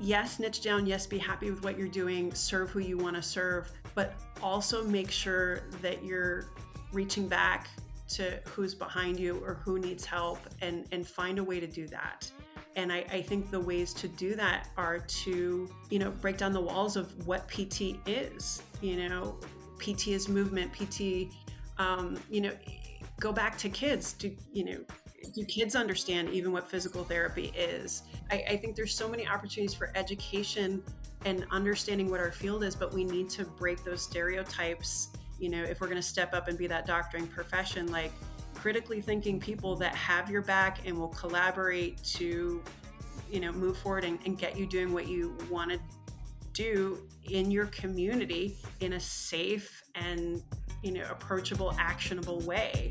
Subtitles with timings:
[0.00, 3.22] yes, niche down, yes, be happy with what you're doing, serve who you want to
[3.22, 6.46] serve, but also make sure that you're
[6.92, 7.68] reaching back
[8.08, 11.86] to who's behind you or who needs help and, and find a way to do
[11.88, 12.30] that.
[12.76, 16.52] And I, I think the ways to do that are to, you know, break down
[16.52, 18.62] the walls of what PT is.
[18.80, 19.36] You know,
[19.78, 21.32] PT is movement, PT,
[21.78, 22.52] um, you know,
[23.18, 24.12] go back to kids.
[24.14, 24.78] to, you know,
[25.34, 28.02] do kids understand even what physical therapy is?
[28.30, 30.82] I, I think there's so many opportunities for education
[31.24, 35.10] and understanding what our field is, but we need to break those stereotypes.
[35.38, 38.12] You know, if we're going to step up and be that doctoring profession, like
[38.54, 42.62] critically thinking people that have your back and will collaborate to,
[43.30, 45.78] you know, move forward and, and get you doing what you want to
[46.52, 50.42] do in your community in a safe and,
[50.82, 52.90] you know, approachable, actionable way.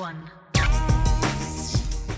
[0.00, 0.30] one.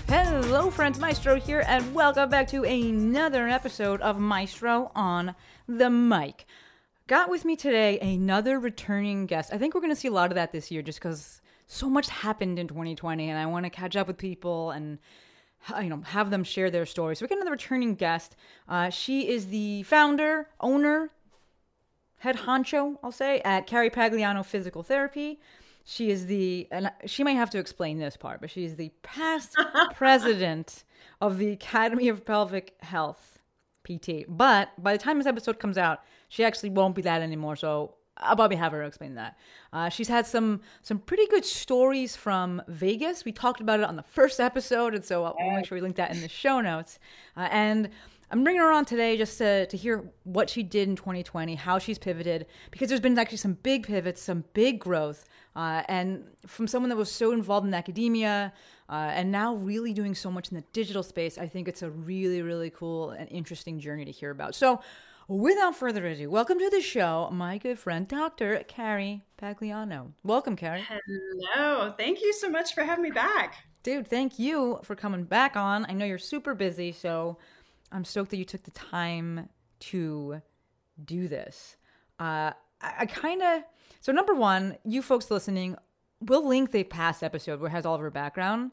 [0.07, 0.99] Hello, friends.
[0.99, 5.35] Maestro here, and welcome back to another episode of Maestro on
[5.67, 6.45] the mic.
[7.07, 9.51] Got with me today another returning guest.
[9.51, 11.89] I think we're going to see a lot of that this year just because so
[11.89, 14.97] much happened in 2020, and I want to catch up with people and
[15.81, 17.19] you know have them share their stories.
[17.19, 18.37] So we got another returning guest.
[18.69, 21.09] Uh, she is the founder, owner,
[22.19, 25.41] head honcho, I'll say, at Carrie Pagliano Physical Therapy.
[25.85, 28.91] She is the, and she might have to explain this part, but she is the
[29.01, 29.55] past
[29.95, 30.83] president
[31.19, 33.39] of the Academy of Pelvic Health,
[33.83, 34.25] PT.
[34.27, 37.55] But by the time this episode comes out, she actually won't be that anymore.
[37.57, 39.37] So I'll probably have her explain that.
[39.71, 43.25] Uh, she's had some some pretty good stories from Vegas.
[43.25, 45.81] We talked about it on the first episode, and so I'll, I'll make sure we
[45.81, 46.99] link that in the show notes.
[47.35, 47.89] Uh, and
[48.31, 51.77] I'm bringing her on today just to, to hear what she did in 2020, how
[51.77, 55.25] she's pivoted, because there's been actually some big pivots, some big growth.
[55.55, 58.51] Uh, and from someone that was so involved in academia
[58.89, 61.89] uh, and now really doing so much in the digital space, I think it's a
[61.89, 64.55] really, really cool and interesting journey to hear about.
[64.55, 64.81] So,
[65.27, 68.63] without further ado, welcome to the show, my good friend, Dr.
[68.67, 70.11] Carrie Pagliano.
[70.23, 70.83] Welcome, Carrie.
[71.55, 71.93] Hello.
[71.97, 73.55] Thank you so much for having me back.
[73.83, 75.85] Dude, thank you for coming back on.
[75.87, 77.37] I know you're super busy, so
[77.91, 79.49] I'm stoked that you took the time
[79.81, 80.41] to
[81.03, 81.75] do this.
[82.19, 83.63] Uh, I, I kind of
[84.03, 85.77] so number one, you folks listening,
[86.19, 88.71] we'll link the past episode where it has all of her background.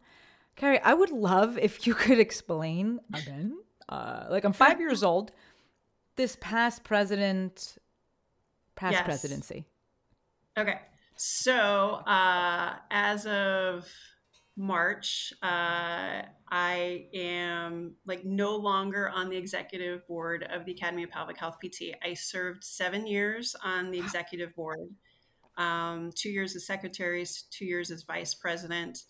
[0.57, 3.57] Carrie, I would love if you could explain again.
[3.89, 5.31] Uh, like I'm five years old.
[6.17, 7.79] This past president,
[8.75, 9.05] past Yes.
[9.05, 9.65] presidency.
[10.59, 10.81] Okay.
[11.17, 11.55] So,
[12.07, 13.89] uh, as of
[14.57, 21.11] March, uh, I am like no longer on the executive board of the Academy of
[21.11, 21.95] Pelvic Health PT.
[22.03, 24.89] I served seven years on the executive board,
[25.61, 29.05] um, two years as secretary, two years as vice president,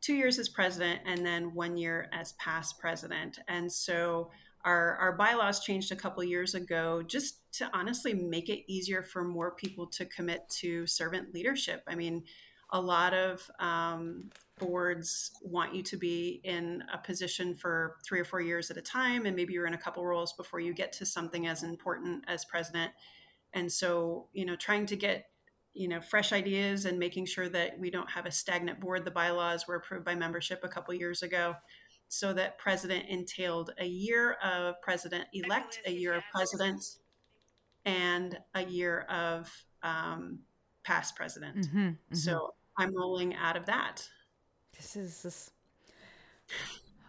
[0.00, 3.40] two years as president, and then one year as past president.
[3.48, 4.30] And so
[4.64, 9.24] our, our bylaws changed a couple years ago just to honestly make it easier for
[9.24, 11.82] more people to commit to servant leadership.
[11.88, 12.22] I mean,
[12.70, 18.24] a lot of um, boards want you to be in a position for three or
[18.24, 20.92] four years at a time, and maybe you're in a couple roles before you get
[20.92, 22.92] to something as important as president.
[23.54, 25.26] And so, you know, trying to get
[25.76, 29.04] you know fresh ideas and making sure that we don't have a stagnant board.
[29.04, 31.54] The bylaws were approved by membership a couple years ago,
[32.08, 36.82] so that president entailed a year of president elect, a year of president,
[37.84, 40.40] and a year of um,
[40.84, 41.66] past president.
[41.68, 44.08] Mm-hmm, So I'm rolling out of that.
[44.76, 45.50] this is this.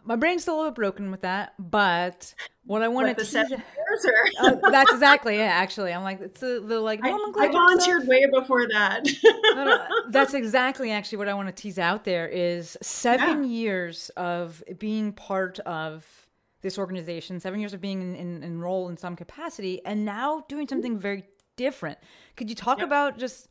[0.07, 2.33] My brain's still a little broken with that, but
[2.65, 3.61] what I wanted to the seven
[4.39, 5.41] uh, that's exactly it.
[5.41, 8.09] Actually, I'm like it's the, the like I, I volunteered stuff.
[8.09, 9.05] way before that.
[9.53, 14.09] No, no, that's exactly actually what I want to tease out there is seven years
[14.15, 16.05] of being part of
[16.61, 20.67] this organization, seven years of being in, in, enrolled in some capacity, and now doing
[20.67, 21.25] something very
[21.57, 21.97] different.
[22.37, 22.87] Could you talk Yep.
[22.87, 23.49] about just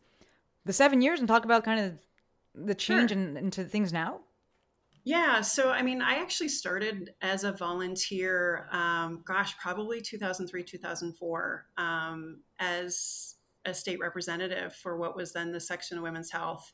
[0.65, 1.99] the seven years and talk about kind of
[2.67, 3.19] the change Sure.
[3.19, 4.21] in, into things now?
[5.07, 11.67] Yeah, so I mean, I actually started as a volunteer, um, gosh, probably 2003, 2004,
[11.79, 16.73] um, as a state representative for what was then the section of women's health,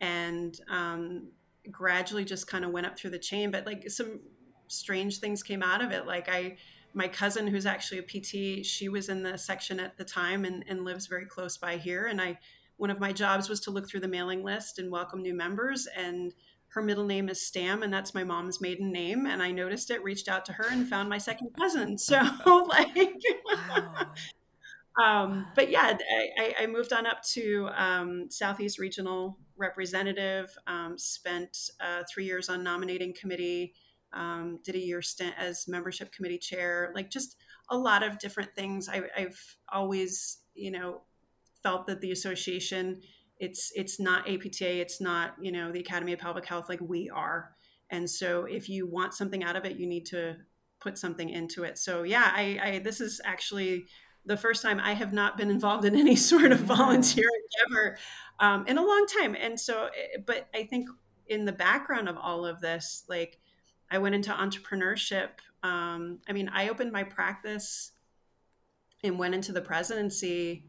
[0.00, 1.30] and um,
[1.70, 3.52] gradually just kind of went up through the chain.
[3.52, 4.22] But like some
[4.66, 6.04] strange things came out of it.
[6.04, 6.56] Like I,
[6.94, 10.64] my cousin, who's actually a PT, she was in the section at the time and,
[10.66, 12.06] and lives very close by here.
[12.06, 12.40] And I,
[12.76, 15.86] one of my jobs was to look through the mailing list and welcome new members.
[15.96, 16.34] And
[16.68, 19.26] her middle name is Stam, and that's my mom's maiden name.
[19.26, 21.96] And I noticed it, reached out to her, and found my second cousin.
[22.08, 22.20] So
[22.68, 23.22] like,
[25.02, 25.96] um, but yeah,
[26.38, 30.56] I, I moved on up to um, Southeast Regional Representative.
[30.66, 33.74] Um, spent uh, three years on nominating committee.
[34.12, 36.92] Um, did a year stint as membership committee chair.
[36.94, 37.36] Like just
[37.70, 38.88] a lot of different things.
[38.88, 41.02] I, I've always, you know,
[41.62, 43.00] felt that the association
[43.38, 47.08] it's it's not APTA, it's not you know the Academy of Pelvic Health like we
[47.10, 47.52] are.
[47.90, 50.36] And so if you want something out of it, you need to
[50.80, 51.78] put something into it.
[51.78, 53.86] So yeah, I, I this is actually
[54.26, 57.28] the first time I have not been involved in any sort of volunteer
[57.66, 57.98] endeavor
[58.40, 59.34] um, in a long time.
[59.34, 60.88] And so, eh, but I think
[61.26, 63.38] in the background of all of this, like
[63.90, 65.28] I went into entrepreneurship.
[65.62, 67.92] Um, I mean, I opened my practice
[69.02, 70.64] and went into the presidency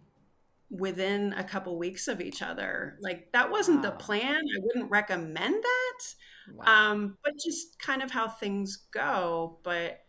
[0.70, 2.98] within a couple weeks of each other.
[3.02, 3.90] Like that wasn't wow.
[3.90, 4.36] the plan.
[4.36, 6.14] I wouldn't recommend that.
[6.54, 6.92] Wow.
[6.92, 9.60] Um, but just kind of how things go.
[9.64, 10.02] But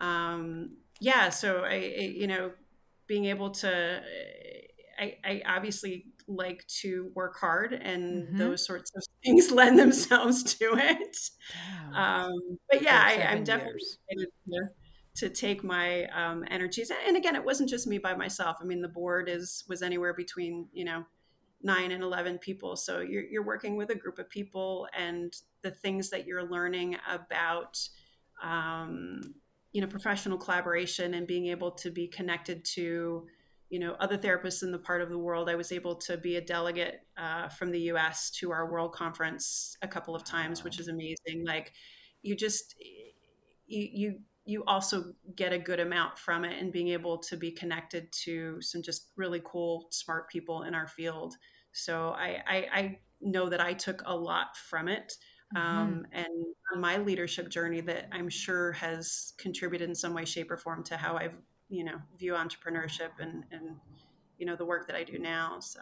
[0.00, 2.52] um, yeah, so I, I, you know,
[3.06, 4.02] being able to,
[4.98, 8.38] I, I obviously like to work hard and mm-hmm.
[8.38, 11.16] those sorts of things lend themselves to it.
[11.94, 13.80] Um, but yeah, I, am definitely
[15.18, 16.90] to take my um, energies.
[17.06, 18.58] And again, it wasn't just me by myself.
[18.60, 21.04] I mean, the board is was anywhere between you know
[21.62, 22.76] nine and eleven people.
[22.76, 25.32] So you're you're working with a group of people, and
[25.62, 27.78] the things that you're learning about.
[28.42, 29.34] Um,
[29.72, 33.26] you know professional collaboration and being able to be connected to
[33.68, 36.36] you know other therapists in the part of the world i was able to be
[36.36, 40.80] a delegate uh, from the us to our world conference a couple of times which
[40.80, 41.72] is amazing like
[42.22, 42.74] you just
[43.66, 44.18] you you
[44.48, 48.60] you also get a good amount from it and being able to be connected to
[48.62, 51.34] some just really cool smart people in our field
[51.72, 55.12] so i i, I know that i took a lot from it
[55.54, 55.66] mm-hmm.
[55.66, 56.26] um, and
[56.74, 60.82] on my leadership journey that i'm sure has contributed in some way shape or form
[60.84, 61.36] to how i've
[61.68, 63.76] you know view entrepreneurship and and
[64.38, 65.80] you know the work that i do now so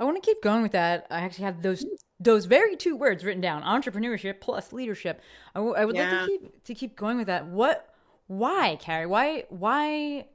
[0.00, 1.84] i want to keep going with that i actually have those
[2.18, 5.22] those very two words written down entrepreneurship plus leadership
[5.54, 6.10] I, w- I would yeah.
[6.10, 7.94] like to keep to keep going with that what
[8.26, 10.26] why carrie why why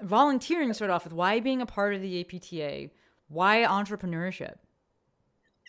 [0.00, 2.90] volunteering start off with why being a part of the apta
[3.28, 4.56] why entrepreneurship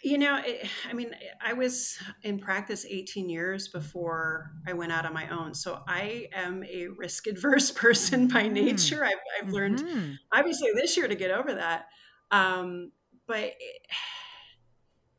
[0.04, 1.12] you know, it, I mean,
[1.42, 5.54] I was in practice 18 years before I went out on my own.
[5.54, 8.54] So I am a risk adverse person by mm-hmm.
[8.54, 9.06] nature.
[9.06, 10.12] I've, I've learned, mm-hmm.
[10.34, 11.86] obviously, this year to get over that.
[12.34, 12.92] Um,
[13.28, 13.54] but,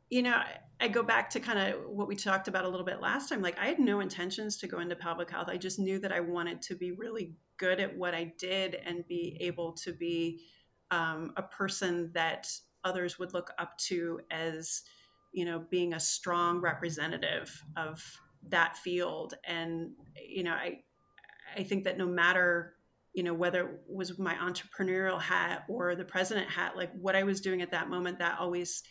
[0.09, 0.39] you know,
[0.79, 3.41] I go back to kind of what we talked about a little bit last time.
[3.41, 5.47] Like, I had no intentions to go into pelvic health.
[5.49, 9.07] I just knew that I wanted to be really good at what I did and
[9.07, 10.41] be able to be
[10.91, 12.47] um, a person that
[12.83, 14.83] others would look up to as
[15.33, 18.01] you know being a strong representative of
[18.47, 20.79] that field and you know i
[21.57, 22.75] i think that no matter
[23.15, 27.23] you know whether it was my entrepreneurial hat or the president hat like what i
[27.23, 28.83] was doing at that moment that always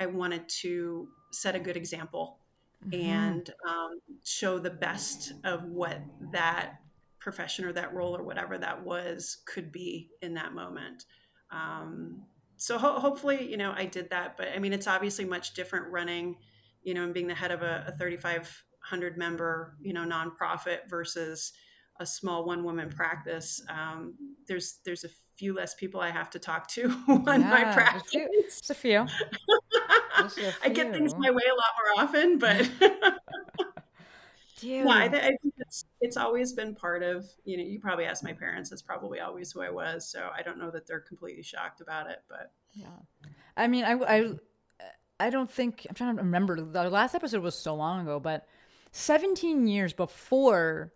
[0.00, 2.38] i wanted to set a good example
[2.86, 2.94] mm-hmm.
[2.94, 6.00] and um, show the best of what
[6.32, 6.74] that
[7.18, 11.04] profession or that role or whatever that was could be in that moment
[11.50, 12.22] um,
[12.62, 14.36] so ho- hopefully, you know, I did that.
[14.36, 16.36] But I mean, it's obviously much different running,
[16.84, 21.52] you know, and being the head of a, a 3,500 member, you know, nonprofit versus
[22.02, 23.62] a small one woman practice.
[23.68, 24.14] Um,
[24.46, 28.12] there's there's a few less people I have to talk to on yeah, my practice.
[28.12, 29.06] It's a few.
[30.18, 30.50] It's a few.
[30.64, 32.70] I get things my way a lot more often, but.
[34.60, 34.86] Dude.
[34.86, 38.22] I, th- I think it's it's always been part of you know you probably asked
[38.22, 41.42] my parents it's probably always who I was so I don't know that they're completely
[41.42, 42.86] shocked about it but yeah
[43.56, 44.30] I mean I I
[45.18, 48.46] I don't think I'm trying to remember the last episode was so long ago but
[48.92, 50.92] 17 years before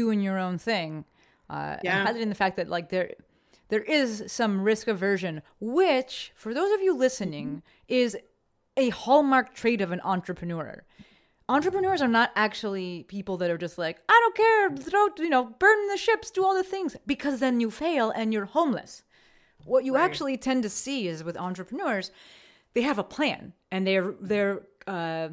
[0.00, 1.04] doing your own thing
[1.48, 2.08] uh, yeah.
[2.08, 3.10] and in the fact that like there
[3.68, 8.16] there is some risk aversion which for those of you listening is
[8.76, 10.84] a hallmark trait of an entrepreneur
[11.48, 15.44] entrepreneurs are not actually people that are just like, I don't care, throw, you know,
[15.44, 19.04] burn the ships, do all the things, because then you fail and you're homeless.
[19.64, 20.04] What you right.
[20.04, 22.10] actually tend to see is with entrepreneurs,
[22.74, 25.28] they have a plan and they're they're uh,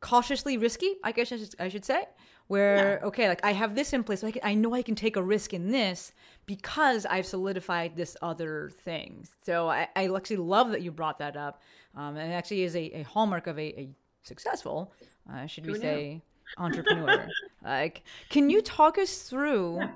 [0.00, 2.04] cautiously risky, I guess I should, I should say,
[2.46, 4.94] where okay like i have this in place so I, can, I know i can
[4.94, 6.12] take a risk in this
[6.46, 11.36] because i've solidified this other thing so i, I actually love that you brought that
[11.36, 11.62] up
[11.96, 13.88] um, and it actually is a, a hallmark of a, a
[14.22, 14.92] successful
[15.32, 15.80] uh, should we knew?
[15.80, 16.22] say
[16.58, 17.26] entrepreneur
[17.64, 19.90] like can you talk us through Yeah.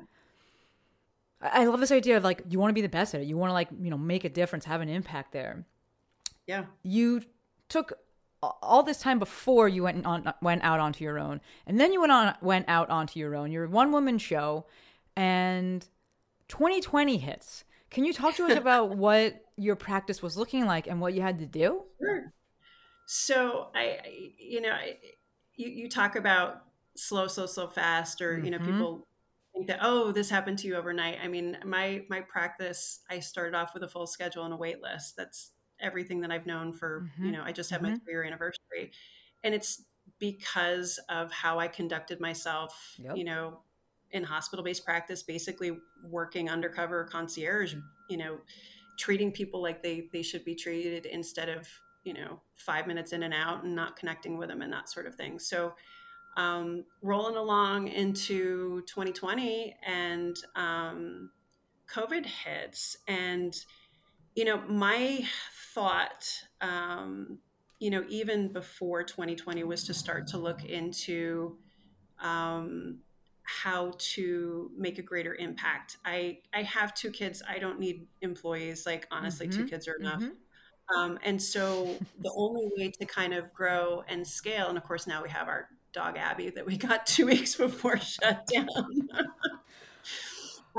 [1.41, 3.27] I I love this idea of like you want to be the best at it.
[3.27, 5.65] You want to like you know make a difference, have an impact there.
[6.47, 6.65] Yeah.
[6.83, 7.23] You
[7.69, 7.93] took
[8.43, 12.01] all this time before you went on went out onto your own, and then you
[12.01, 13.51] went on went out onto your own.
[13.51, 14.67] You're a one woman show,
[15.17, 15.87] and
[16.49, 17.65] 2020 hits.
[17.91, 21.21] Can you talk to us about what your practice was looking like and what you
[21.23, 21.83] had to do?
[22.01, 22.33] Sure.
[23.07, 24.99] So I, I- you know, I,
[25.57, 26.63] you you talk about
[26.97, 28.65] slow, slow, slow, fast, or you know, Mhm.
[28.67, 29.09] people
[29.55, 31.19] think that oh, this happened to you overnight.
[31.23, 34.81] I mean, my my practice, I started off with a full schedule and a wait
[34.83, 35.17] list.
[35.17, 37.09] That's everything that I've known for.
[37.19, 37.33] You Mhm.
[37.33, 38.03] know, I just had my Mhm.
[38.05, 38.93] three year anniversary,
[39.45, 39.85] and it's
[40.19, 42.97] because of how I conducted myself.
[42.99, 43.17] Yep.
[43.17, 43.63] You know,
[44.11, 47.75] in hospital based practice, basically working undercover concierge.
[48.09, 48.41] You know,
[48.99, 51.69] treating people like they they should be treated instead of
[52.05, 55.07] you know five minutes in and out and not connecting with them and that sort
[55.07, 55.75] of thing so
[56.37, 61.31] um, rolling along into 2020 and um,
[61.93, 63.65] covid hits and
[64.35, 65.25] you know my
[65.75, 66.27] thought
[66.61, 67.39] um,
[67.79, 71.59] you know even before 2020 was to start to look into
[72.21, 73.01] um,
[73.45, 75.97] how to make a greater impact.
[76.05, 77.43] I i have two kids.
[77.49, 78.87] I don't need employees.
[78.87, 80.23] Like honestly two Mhm, kids are enough.
[80.23, 80.37] Mhm.
[80.97, 85.07] um, and so the only way to kind of grow and scale, and of course
[85.07, 88.69] now we have our dog Abby that we got two weeks before shutdown.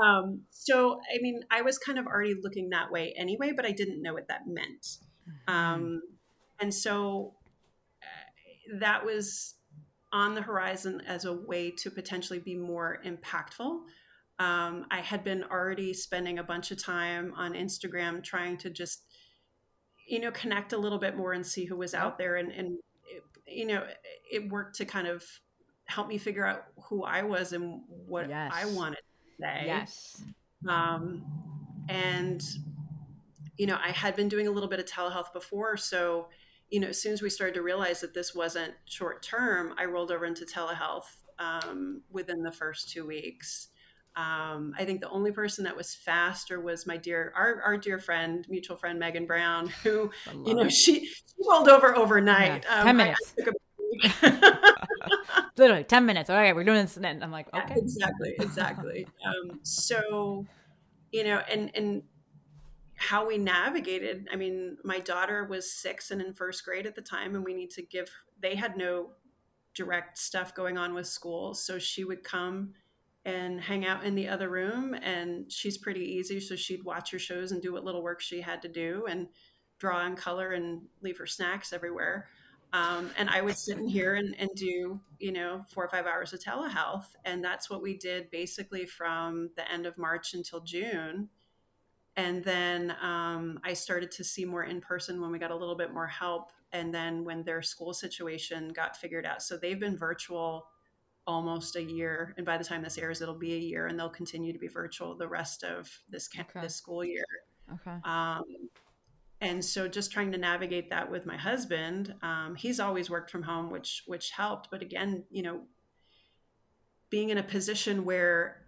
[0.02, 3.72] um, so I mean, I was kind of already looking that way anyway, but I
[3.72, 4.98] didn't know what that meant.
[5.46, 6.02] Um,
[6.60, 7.34] and so
[8.02, 9.54] uh, that was
[10.12, 13.80] on the horizon as a way to potentially be more impactful.
[14.38, 19.04] Um, I had been already spending a bunch of time on Instagram trying to just,
[20.08, 22.36] you know, connect a little bit more and see who was out there.
[22.36, 22.78] And, and
[23.08, 23.84] it, you know,
[24.32, 25.22] it worked to kind of
[25.84, 28.52] help me figure out who I was and what Yes.
[28.54, 29.00] I wanted
[29.40, 30.22] say Yes.
[30.68, 31.24] um,
[31.88, 32.42] and
[33.56, 36.28] you know i had been doing a little bit of telehealth before so
[36.70, 39.84] you know as soon as we started to realize that this wasn't short term i
[39.84, 41.06] rolled over into telehealth
[41.38, 43.68] um, within the first two weeks.
[44.16, 47.98] Um, i think the only person that was faster was my dear our, our dear
[47.98, 50.10] friend mutual friend megan brown who
[50.46, 50.72] you know it.
[50.72, 51.14] she, she
[51.48, 52.64] rolled over overnight.
[52.68, 53.14] Yeah, Um, 10 I- I
[54.26, 54.72] a-
[55.60, 56.30] Literally 10 minutes.
[56.30, 56.96] All right, we're doing this.
[56.96, 57.74] And I'm like, Yeah, okay.
[57.76, 60.46] exactly exactly um, so
[61.12, 62.02] you know and and
[62.96, 67.00] how we navigated i mean my daughter was six and in first grade at the
[67.00, 69.10] time and we need to give they had no
[69.74, 72.74] direct stuff going on with school so she would come
[73.24, 77.18] and hang out in the other room and she's pretty easy so she'd watch her
[77.18, 79.28] shows and do what little work she had to do and
[79.78, 82.28] draw and color and leave her snacks everywhere
[82.72, 86.06] um, and I would sit in here and, and do, you know, four or five
[86.06, 87.06] hours of telehealth.
[87.24, 91.28] And that's what we did basically from the end of March until June.
[92.16, 95.76] And then um, I started to see more in person when we got a little
[95.76, 96.52] bit more help.
[96.72, 99.42] And then when their school situation got figured out.
[99.42, 100.66] So they've been virtual
[101.26, 102.34] almost a year.
[102.36, 104.68] And by the time this airs, it'll be a year and they'll continue to be
[104.68, 106.60] virtual the rest of this, ca- Okay.
[106.60, 107.24] this school year.
[107.72, 107.96] Okay.
[108.04, 108.44] Um,
[109.40, 113.42] and so just trying to navigate that with my husband, um, he's always worked from
[113.42, 114.68] home, which which helped.
[114.70, 115.62] But again, you know,
[117.08, 118.66] being in a position where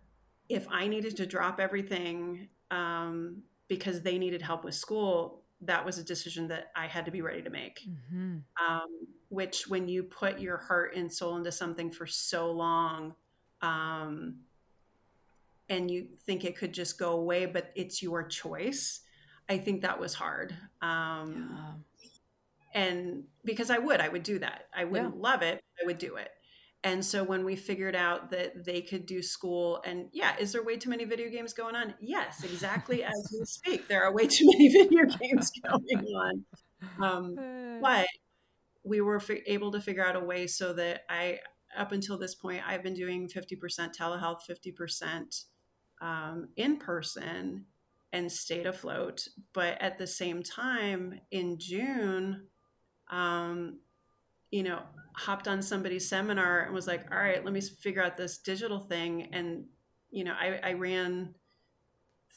[0.48, 5.98] if I needed to drop everything um, because they needed help with school, that was
[5.98, 7.86] a decision that I had to be ready to make.
[8.10, 8.38] hmm
[8.68, 13.14] Um, which, when you put your heart and soul into something for so long,
[13.62, 14.40] um,
[15.70, 19.00] and you think it could just go away, but it's your choice.
[19.48, 20.54] I think that was hard.
[20.80, 21.84] Um,
[22.74, 24.66] and because I would, I would do that.
[24.74, 26.30] I wouldn't love it, but I would do it.
[26.84, 30.64] And so when we figured out that they could do school, and yeah, is there
[30.64, 31.94] way too many video games going on?
[32.00, 36.44] Yes, exactly as we speak, there are way too many video games going on.
[37.00, 38.06] Um, but
[38.84, 41.38] we were fi- able to figure out a way so that I,
[41.76, 45.44] up until this point, I've been doing 50% telehealth, 50%
[46.00, 47.66] um, in person
[48.12, 49.26] and stayed afloat.
[49.52, 52.46] But at the same time, in June,
[53.10, 53.78] um,
[54.50, 54.82] you know,
[55.14, 58.80] hopped on somebody's seminar and was like, all right, let me figure out this digital
[58.80, 59.28] thing.
[59.32, 59.64] And,
[60.10, 61.34] you know, I, I ran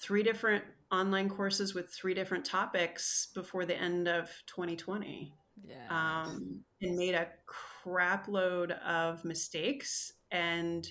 [0.01, 5.75] three different online courses with three different topics before the end of 2020 Yeah.
[5.89, 10.89] um, and made a crap load of mistakes and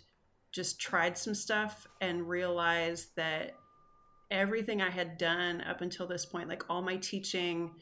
[0.53, 3.53] just tried some stuff and realized that
[4.35, 7.73] everything I had done up until this point, like all my teaching,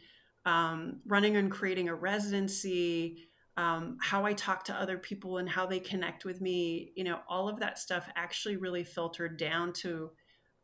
[0.44, 5.66] um, running and creating a residency, um, how I talk to other people and how
[5.66, 10.10] they connect with me, you know, all of that stuff actually really filtered down to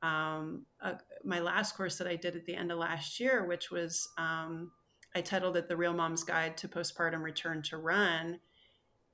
[0.03, 3.71] um, uh, my last course that I did at the end of last year, which
[3.71, 4.71] was um,
[5.15, 8.41] I titled it The Real Mom's Guide to Postpartum Return to Run.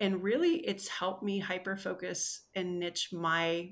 [0.01, 3.71] And really, it's helped me hyper focus and niche my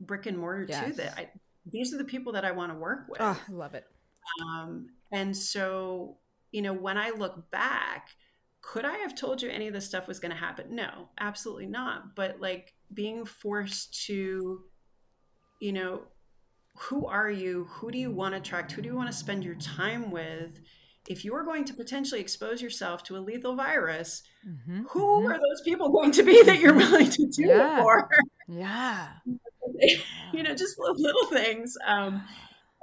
[0.00, 0.84] brick and mortar Yes.
[0.84, 0.92] too.
[0.92, 1.28] That I,
[1.70, 3.20] these are the people that I want to work with.
[3.20, 3.84] Oh, I love it.
[4.44, 6.18] Um, and so,
[6.50, 8.08] you know, when I look back,
[8.60, 10.74] could I have told you any of this stuff was going to happen?
[10.74, 12.14] No, absolutely not.
[12.14, 14.62] But like being forced to,
[15.60, 16.02] you know,
[16.76, 17.64] who are you?
[17.70, 18.72] Who do you want to attract?
[18.72, 20.60] Who do you want to spend your time with?
[21.08, 25.34] If you are going to potentially expose yourself to a lethal virus, Mhm, who mhm.
[25.34, 26.74] are those people going to be that you're
[27.06, 27.78] willing to do Yeah.
[27.78, 28.08] it for?
[28.46, 29.08] Yeah.
[30.32, 31.76] you know, just little, things.
[31.86, 32.22] Um,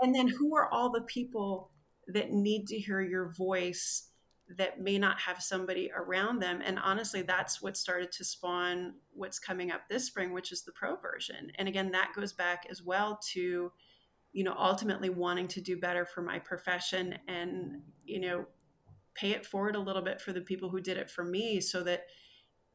[0.01, 1.71] and then who are all the people
[2.07, 4.09] that need to hear your voice
[4.57, 6.61] that may not have somebody around them?
[6.63, 10.71] And honestly, that's what started to spawn what's coming up this spring, which is the
[10.71, 11.51] pro version.
[11.55, 13.71] And again, that goes back as well to,
[14.33, 18.45] you know, ultimately wanting to do better for my profession and, you know,
[19.15, 21.81] pay it forward a little bit for the people who did it for me so
[21.83, 22.03] that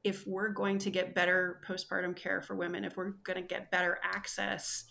[0.03, 3.71] if we're going to get better postpartum care for women, if we're going to get
[3.71, 4.85] better access,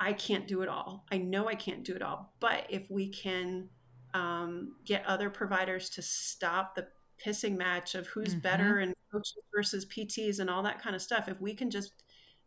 [0.00, 1.04] I can't do it all.
[1.10, 2.34] I know I can't do it all.
[2.40, 3.68] But if we can
[4.14, 6.88] um, get other providers to stop the
[7.22, 8.42] pissing match of who's Mhm.
[8.42, 12.04] better and coaches versus PTs and all that kind of stuff, if we can just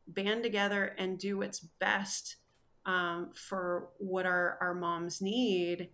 [0.08, 2.38] band together and do what's best
[2.86, 5.90] um, for what our, our moms need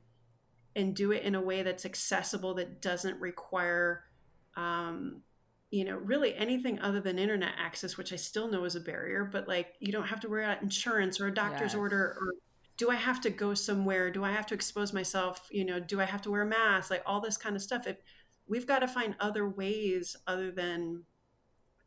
[0.78, 4.06] and do it in a way that's accessible that doesn't require
[4.56, 5.22] um,
[5.76, 9.26] you know really anything other than internet access which i still know is a barrier
[9.26, 11.76] but like you don't have to worry about insurance or a doctor's Yes.
[11.76, 12.34] order or
[12.78, 14.10] do i have to go somewhere?
[14.12, 15.48] Do i have to expose myself?
[15.52, 16.92] You know do i have to wear a mask?
[16.92, 17.88] Like all this kind of stuff.
[17.88, 17.98] If
[18.48, 21.04] we've got to find other ways other than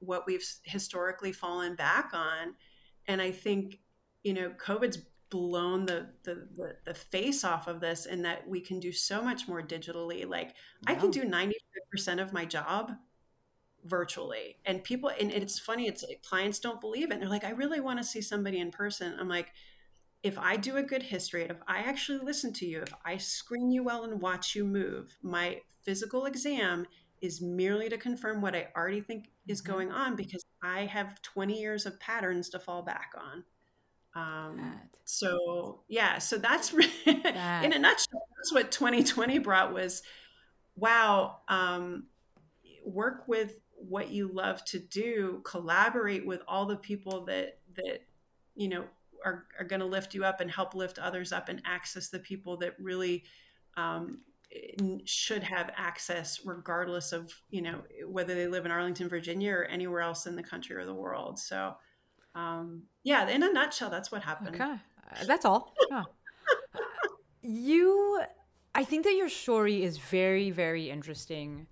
[0.01, 2.55] what we've historically fallen back on.
[3.07, 3.79] And i think
[4.22, 4.98] you know covid's
[5.31, 9.22] blown the the the, the face off of this in that we can do so
[9.22, 10.29] much more digitally.
[10.29, 10.55] Like
[10.87, 12.92] i can do 95% of my job
[13.85, 17.51] virtually and people and it's funny it's like clients don't believe it they're like i
[17.51, 19.53] really want to see somebody in person i'm like
[20.23, 23.71] if i do a good history if i actually listen to you if i screen
[23.71, 26.87] you well and watch you move my physical exam
[27.23, 29.67] is merely to confirm what i already think is Mhm.
[29.67, 33.45] going on because i have 20 years of patterns to fall back on
[34.14, 36.71] um, so yeah so that's
[37.07, 37.64] That.
[37.64, 40.03] in a nutshell that's what 2020 brought was
[40.75, 42.07] wow um,
[42.85, 48.03] work with what you love to do collaborate with all the people that that
[48.55, 48.85] you know
[49.25, 52.19] are, are going to lift you up and help lift others up and access the
[52.19, 53.25] people that really
[53.77, 54.21] um,
[55.05, 60.01] should have access regardless of you know whether they live in arlington virginia or anywhere
[60.01, 61.75] else in the country or the world so
[62.35, 64.77] um, yeah in a nutshell that's what happened Okay.
[65.11, 65.75] Uh, That's all.
[65.91, 66.05] Yeah.
[67.43, 68.23] you,
[68.75, 71.67] I think that your story is very, very interesting.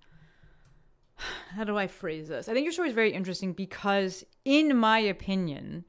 [1.55, 2.49] How do I phrase this?
[2.49, 5.85] I think your story is very interesting because, in my opinion,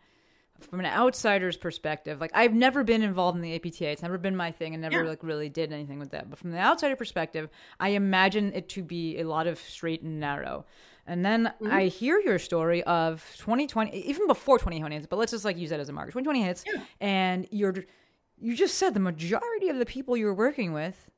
[0.60, 3.88] from an outsider's perspective, like I've never been involved in the APTA.
[3.88, 5.10] It's never been my thing and never Yeah.
[5.10, 6.28] like really did anything with that.
[6.28, 10.18] But from the outsider perspective, I imagine it to be a lot of straight and
[10.18, 10.66] narrow.
[11.06, 11.72] And then mm-hmm.
[11.72, 15.70] I hear your story of 2020, even before 2020 hits, but let's just like use
[15.70, 16.10] that as a marker.
[16.10, 16.64] 2020 hits,
[17.00, 17.74] and you're
[18.40, 21.10] you just said the majority of the people you're working with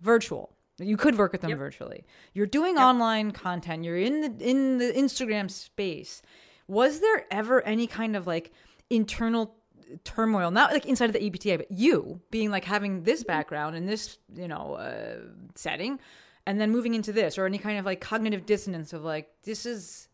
[0.00, 0.54] virtual.
[0.78, 2.04] You could work with them virtually.
[2.34, 3.84] You're doing online content.
[3.84, 6.22] You're in the in the Instagram space.
[6.66, 8.52] Was there ever any kind of like
[8.90, 9.56] internal
[10.04, 13.86] turmoil, not like inside of the APTA, but you being like having this background in
[13.86, 15.16] this you know uh,
[15.54, 15.98] setting,
[16.46, 19.66] and then moving into this, or any kind of like cognitive dissonance of like this
[19.66, 20.08] is.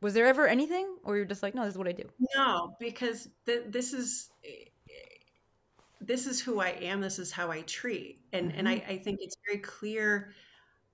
[0.00, 2.04] Was there ever anything, or you're just like, no, this is what I do?
[2.36, 4.28] No, because th- this is
[6.06, 7.00] this is who I am.
[7.00, 8.92] This is how I treat, and and I, mm-hmm.
[8.92, 10.32] I think it's very clear.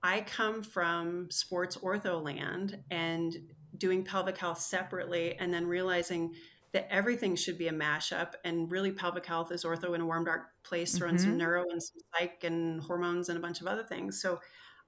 [0.03, 3.35] I come from sports ortho land and
[3.77, 6.33] doing pelvic health separately, and then realizing
[6.73, 8.33] that everything should be a mashup.
[8.45, 11.39] And really, pelvic health is ortho in a warm, dark place, throw in some mm-hmm.
[11.39, 14.21] neuro and some psych and hormones and a bunch of other things.
[14.21, 14.39] So,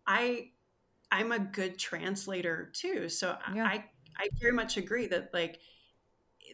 [0.07, 0.49] I
[1.13, 3.07] I'm a good translator too.
[3.07, 3.65] So Yeah.
[3.65, 3.85] I
[4.17, 5.59] I very much agree that like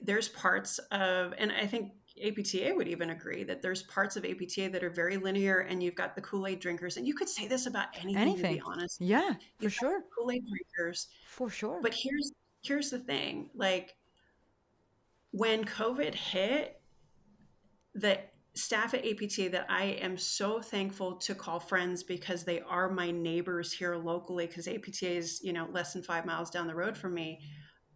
[0.02, 4.70] there's parts of and I think APTA would even agree that there's parts of APTA
[4.72, 7.66] that are very linear and you've got the Kool-Aid drinkers and you could say this
[7.66, 8.56] about anything, to Anything.
[8.56, 9.00] be honest.
[9.02, 11.08] Yeah, for You've got sure, Kool-Aid drinkers.
[11.28, 11.80] for sure.
[11.82, 13.96] But here's here's the thing like
[15.32, 16.82] when covid hit
[17.96, 18.20] the
[18.56, 23.12] staff at APTA that I am so thankful to call friends because they are my
[23.12, 26.98] neighbors here locally because APTA is, you know, less than 5 miles down the road
[26.98, 27.40] from me.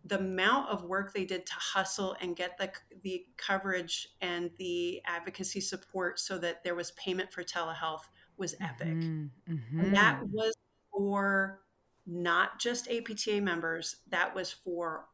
[0.06, 2.72] The amount of work they did to hustle and get the
[3.04, 8.04] the coverage and the advocacy support so that there was payment for telehealth
[8.38, 8.88] was epic.
[8.88, 9.80] Mm-hmm.
[9.80, 10.56] And that was
[10.92, 11.62] for
[12.06, 15.08] not just APTA members, that was for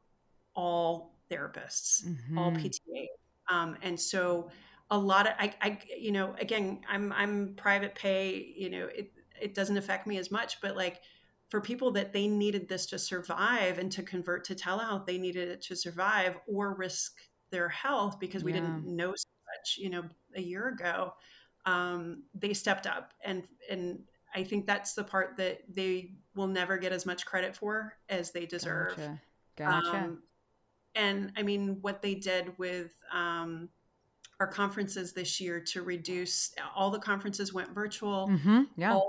[0.55, 2.03] all therapists,
[2.35, 2.57] all Mhm.
[2.61, 3.07] PTA.
[3.47, 4.49] Um, and so
[4.91, 9.11] a lot of I, I you know again i'm i'm private pay you know it
[9.39, 11.01] it doesn't affect me as much but like
[11.49, 15.49] for people that they needed this to survive and to convert to telehealth they needed
[15.49, 17.17] it to survive or risk
[17.51, 18.59] their health because we Yeah.
[18.61, 20.03] didn't know so much you know
[20.35, 21.13] a year ago
[21.65, 23.99] um, they stepped up and and
[24.35, 28.31] i think that's the part that they will never get as much credit for as
[28.31, 29.19] they deserve Gotcha.
[29.57, 29.97] Gotcha.
[29.97, 30.23] um,
[30.95, 33.69] and I mean, what they did with um,
[34.39, 38.27] our conferences this year to reduce all the conferences went virtual.
[38.27, 38.63] mm-hmm.
[38.75, 38.93] Yeah.
[38.93, 39.08] All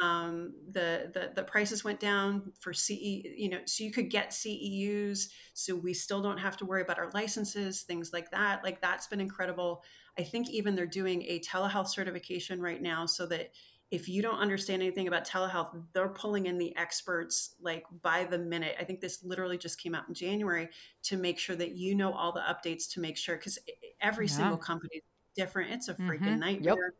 [0.00, 3.34] um, the the the prices went down for CE.
[3.36, 5.30] You know, so you could get CEUs.
[5.54, 8.64] So we still don't have to worry about our licenses, things like that.
[8.64, 9.82] Like that's been incredible.
[10.18, 13.52] I think even they're doing a telehealth certification right now, so that
[13.90, 18.38] if you don't understand anything about telehealth, they're pulling in the experts like by the
[18.38, 18.76] minute.
[18.78, 20.68] I think this literally just came out in January
[21.04, 23.58] to make sure that you know all the updates to make sure because
[24.00, 24.28] every Yeah.
[24.28, 25.02] single company is
[25.36, 25.72] different.
[25.72, 26.44] It's a freaking Mhm.
[26.58, 26.78] Yep.
[26.78, 26.94] nightmare.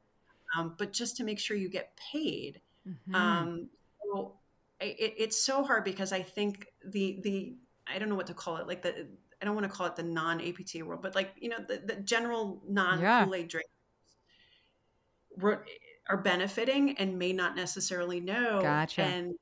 [0.57, 2.63] Um, but just to make sure you get paid.
[2.87, 3.15] Mhm.
[3.15, 3.69] Um,
[4.03, 4.39] so
[4.81, 8.57] it, it's so hard because I think the the I don't know what to call
[8.57, 9.09] it like the
[9.43, 11.79] I don't want to call it the non APT world, but like you know the,
[11.79, 13.25] the general non Yeah.
[13.25, 13.71] Kool Aid drinkers
[15.37, 15.67] were-
[16.09, 18.61] are benefiting and may not necessarily know.
[18.63, 19.03] Gotcha.
[19.03, 19.35] And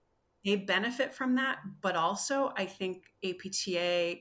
[0.45, 4.21] they benefit from that, but also I think APTA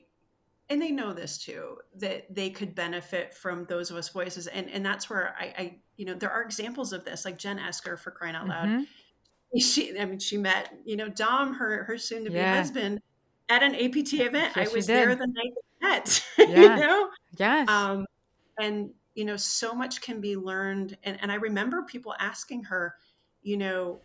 [0.70, 4.68] and they know this too that they could benefit from those of us voices and
[4.70, 7.96] and that's where I, I you know there are examples of this like Jen Esquer
[7.96, 8.86] for crying out loud Mhm.
[9.56, 12.56] She I mean she met you know Dom her her soon to be Yeah.
[12.56, 13.00] husband
[13.48, 16.46] at an APT event Yes, I was there the night they met Yeah.
[16.76, 17.08] you know
[17.38, 17.68] Yes.
[17.68, 18.06] um,
[18.58, 22.94] and you know so much can be learned and, and i remember people asking her
[23.42, 24.00] you know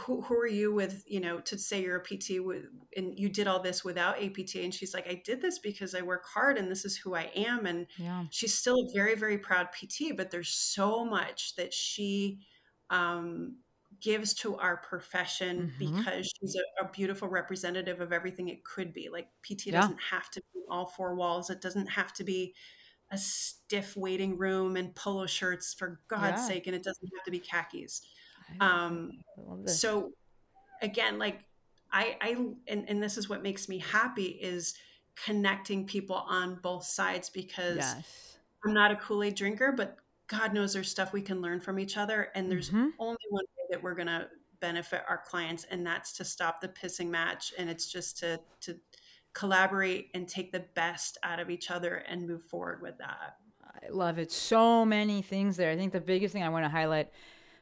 [0.00, 2.64] who, who are you with you know to say you're a pt with,
[2.96, 6.02] and you did all this without apt and she's like i did this because i
[6.02, 8.24] work hard and this is who i am and yeah.
[8.30, 12.40] she's still a very very proud pt but there's so much that she
[12.90, 13.56] um,
[14.00, 15.78] gives to our profession Mhm.
[15.78, 19.80] because she's a, a beautiful representative of everything it could be like pt Yeah.
[19.80, 22.54] doesn't have to be all four walls it doesn't have to be
[23.10, 26.48] a stiff waiting room and polo shirts for god's Yeah.
[26.48, 28.02] sake and it doesn't have to be khakis
[28.60, 29.80] um, I love this.
[29.80, 30.12] so
[30.82, 31.44] again like
[31.92, 34.74] i i and, and this is what makes me happy is
[35.16, 38.38] connecting people on both sides because yes.
[38.64, 39.96] i'm not a kool-aid drinker but
[40.28, 42.90] god knows there's stuff we can learn from each other and there's Mhm.
[42.98, 44.28] only one that we're going to
[44.60, 48.76] benefit our clients and that's to stop the pissing match and it's just to to
[49.32, 53.36] collaborate and take the best out of each other and move forward with that
[53.84, 54.32] I love it.
[54.32, 55.70] So many things there.
[55.70, 57.10] I think the biggest thing I want to highlight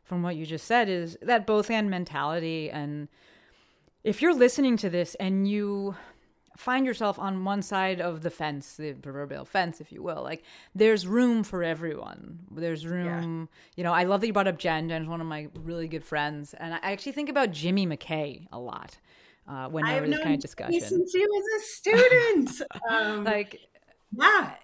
[0.04, 2.70] from what you just said is that both and mentality.
[2.70, 3.08] And
[4.04, 5.96] if you're listening to this and you
[6.56, 10.42] find yourself on one side of the fence, the proverbial fence, if you will, like
[10.74, 12.40] there's room for everyone.
[12.50, 13.92] There's room, you know.
[13.92, 14.88] I love that you brought up Jen.
[14.88, 16.54] Jen's one of my really good friends.
[16.54, 18.98] And I actually think about Jimmy McKay a lot
[19.48, 20.80] uh, when there I've was this kind of discussion.
[20.80, 23.60] since he was a student um, Like,
[24.12, 24.54] yeah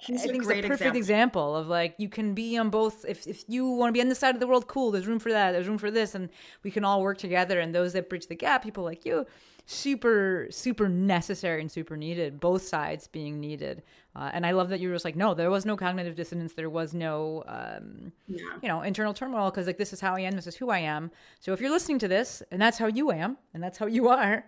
[0.00, 1.54] he's I a think it's a perfect example.
[1.56, 3.04] of like you can be on both.
[3.08, 4.90] If if you want to be on this side of the world, cool.
[4.90, 5.52] There's room for that.
[5.52, 6.28] There's room for this, and
[6.62, 7.60] we can all work together.
[7.60, 9.26] And those that bridge the gap, people like you,
[9.66, 12.40] super super necessary and super needed.
[12.40, 13.82] Both sides being needed.
[14.16, 16.54] Uh, and I love that you were just like, no, there was no cognitive dissonance.
[16.54, 18.42] There was no, um, Yeah.
[18.60, 20.32] you know, internal turmoil because like this is how I am.
[20.32, 21.12] This is who I am.
[21.38, 24.08] So if you're listening to this and that's how you am and that's how you
[24.08, 24.46] are,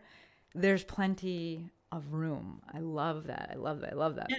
[0.54, 2.60] there's plenty of room.
[2.74, 3.50] I love that.
[3.52, 3.92] I love that.
[3.92, 4.30] I love that.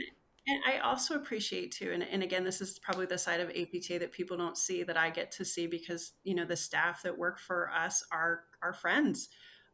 [0.45, 3.99] And I also appreciate too, and, and again, this is probably the side of APTA
[3.99, 7.17] that people don't see that I get to see because you know the staff that
[7.17, 9.29] work for us are our friends.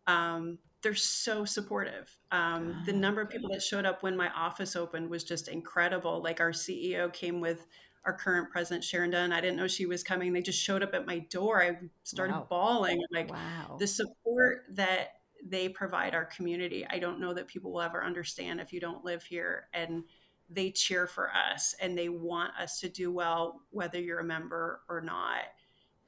[0.05, 2.15] Um, they're so supportive.
[2.31, 6.21] Um, the number of people that showed up when my office opened was just incredible.
[6.21, 7.65] Like our CEO came with
[8.05, 9.33] our current president Sharon Dunn.
[9.33, 10.31] I didn't know she was coming.
[10.33, 11.61] They just showed up at my door.
[11.63, 12.47] I started Wow.
[12.49, 13.01] bawling.
[13.11, 13.77] Like Wow.
[13.79, 18.59] the support that they provide our community i don't know that people will ever understand
[18.59, 20.03] if you don't live here and
[20.49, 24.81] they cheer for us and they want us to do well whether you're a member
[24.89, 25.45] or not.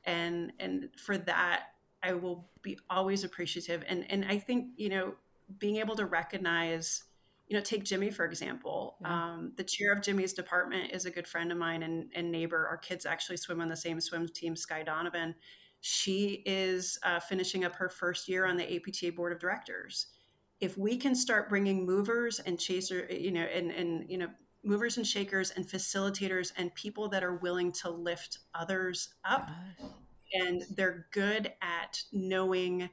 [0.05, 1.63] And and for that
[2.03, 3.83] i will be always appreciative.
[3.87, 5.13] And and i think you know
[5.59, 7.03] being able to recognize
[7.47, 8.97] you know take jimmy for example.
[9.01, 9.33] Yeah.
[9.33, 12.67] um, the chair of jimmy's department is a good friend of mine and, and neighbor.
[12.67, 15.35] Our kids actually swim on the same swim team Skye donovan.
[15.81, 20.07] She is uh, finishing up her first year on the apta board of directors
[20.61, 24.29] if we can start bringing movers and chaser you know and and you know
[24.63, 29.49] movers and shakers and facilitators and people that are willing to lift others up
[30.33, 32.87] and they're good at knowing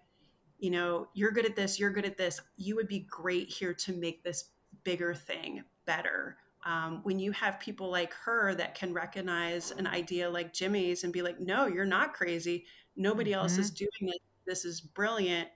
[0.58, 3.74] you know you're good at this you're good at this you would be great here
[3.74, 4.50] to make this
[4.84, 6.36] bigger thing better.
[6.66, 11.12] Um, when you have people like her that can recognize an idea like jimmy's and
[11.12, 12.64] be like no you're not crazy.
[12.96, 14.20] Nobody else is doing it.
[14.46, 15.48] This is brilliant.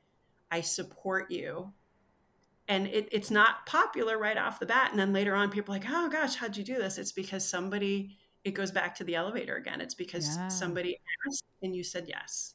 [0.50, 1.72] I support you
[2.68, 4.90] and it, it's not popular right off the bat.
[4.90, 6.98] And then later on people are like oh gosh how'd you do this?
[6.98, 9.80] It's because somebody it goes back to the elevator again.
[9.80, 10.48] It's because Yeah.
[10.48, 10.96] somebody
[11.28, 12.54] asked and you said yes.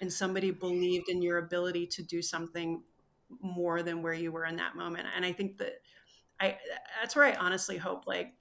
[0.00, 2.82] And somebody believed in your ability to do something
[3.40, 5.06] more than where you were in that moment.
[5.16, 5.80] And i think that
[6.40, 6.56] i
[7.00, 8.34] that's where i honestly hope like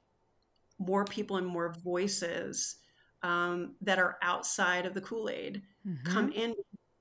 [0.80, 2.78] more people and more voices
[3.24, 6.12] um, that are outside of the kool-aid Mm-hmm.
[6.14, 6.54] come in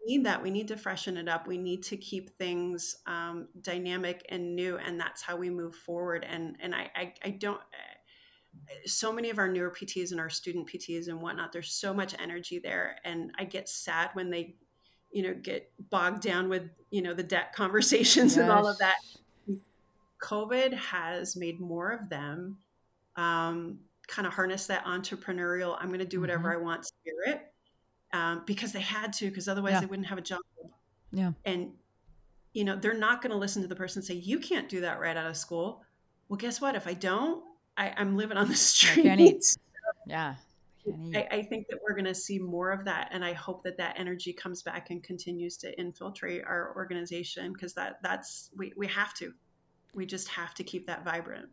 [0.07, 4.25] need that we need to freshen it up we need to keep things um, dynamic
[4.29, 7.61] and new and that's how we move forward and and i i, I don't
[8.87, 12.15] so many of our newer pts and our student pts and whatnot there's so much
[12.21, 14.57] energy there and i get sad when they
[15.15, 18.97] you know get bogged down with you know the debt conversations and all of that.
[20.23, 22.57] Covid has made more of them
[23.17, 27.54] um, kind of harness that entrepreneurial i'm going to do whatever i want spirit
[28.15, 29.81] um, because they had to because otherwise Yeah.
[29.81, 30.41] they wouldn't have a job
[31.13, 31.33] Yeah.
[31.45, 31.73] and
[32.55, 35.01] you know they're not going to listen to the person say you can't do that
[35.01, 35.83] right out of school
[36.29, 37.43] well guess what if i don't
[37.77, 38.55] I, i'm living on the
[38.93, 39.43] I can't eat.
[39.45, 39.59] streets
[40.07, 40.35] Yeah.
[41.15, 43.77] I, I think that we're going to see more of that and i hope that
[43.79, 48.87] that energy comes back and continues to infiltrate our organization because that that's we, we
[48.87, 49.33] have to
[49.95, 51.49] we just have to keep that vibrant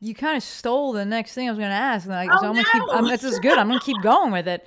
[0.00, 2.06] you kind of stole the next thing I was going to ask.
[2.06, 2.82] Like, Oh, so I'm gonna keep.
[2.82, 2.92] no.
[2.92, 3.56] I'm, this is good.
[3.56, 4.66] I'm going to keep going with it.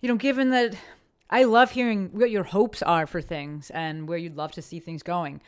[0.00, 0.74] You know, given that
[1.28, 4.80] I love hearing what your hopes are for things and where you'd love to see
[4.80, 5.40] things going.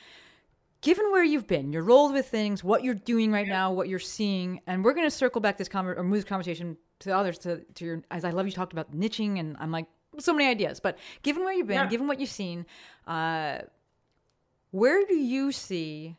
[0.80, 4.00] Given where you've been, you're rolled with things, what you're doing right now, what you're
[4.00, 7.38] seeing, and we're going to circle back this conver- or move this conversation to others
[7.38, 8.02] to to your.
[8.10, 9.86] As I love you talked about niching, and I'm like
[10.18, 10.80] so many ideas.
[10.80, 11.86] But given where you've been, Yeah.
[11.86, 12.66] given what you've seen,
[13.06, 13.58] uh,
[14.72, 16.16] where do you see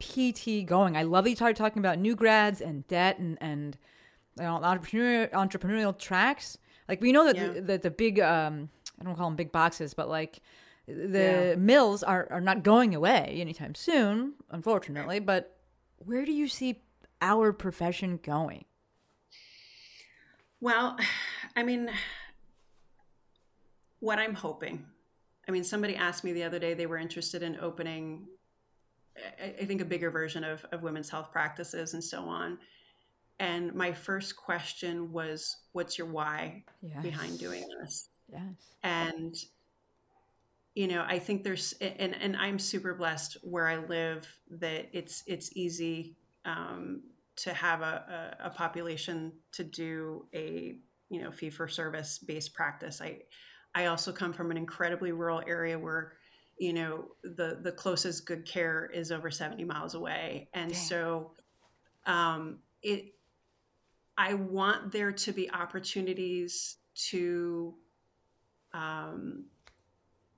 [0.00, 0.96] PT going?
[0.96, 3.76] I love that you started talking about new grads and debt and and
[4.38, 6.56] you know, entrepreneurial entrepreneurial tracks.
[6.88, 7.48] Like we know that Yeah.
[7.52, 10.40] the, that the big um, I don't call them big boxes, but like
[10.86, 15.20] the mills are are not going away anytime soon, unfortunately.
[15.20, 15.56] But
[15.98, 16.82] where do you see
[17.20, 18.64] our profession going?
[20.60, 20.96] Well,
[21.56, 21.90] I mean,
[24.00, 24.86] what I'm hoping.
[25.48, 28.26] I mean, somebody asked me the other day they were interested in opening,
[29.40, 32.58] I, I think, a bigger version of, of women's health practices and so on.
[33.42, 37.02] And my first question was, What's your why Yes.
[37.02, 38.08] behind doing this?
[38.32, 38.74] Yes.
[38.82, 39.34] and
[40.74, 45.22] you know i think there's and and i'm super blessed where i live that it's
[45.26, 47.02] it's easy um,
[47.36, 50.76] to have a, a, a population to do a
[51.10, 53.18] you know fee for service based practice i
[53.74, 56.14] i also come from an incredibly rural area where
[56.58, 61.32] you know the the closest good care is over 70 miles away and so
[62.06, 63.12] um it
[64.22, 67.74] i want there to be opportunities to
[68.72, 69.46] um,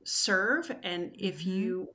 [0.04, 0.70] serve.
[0.82, 1.88] And if you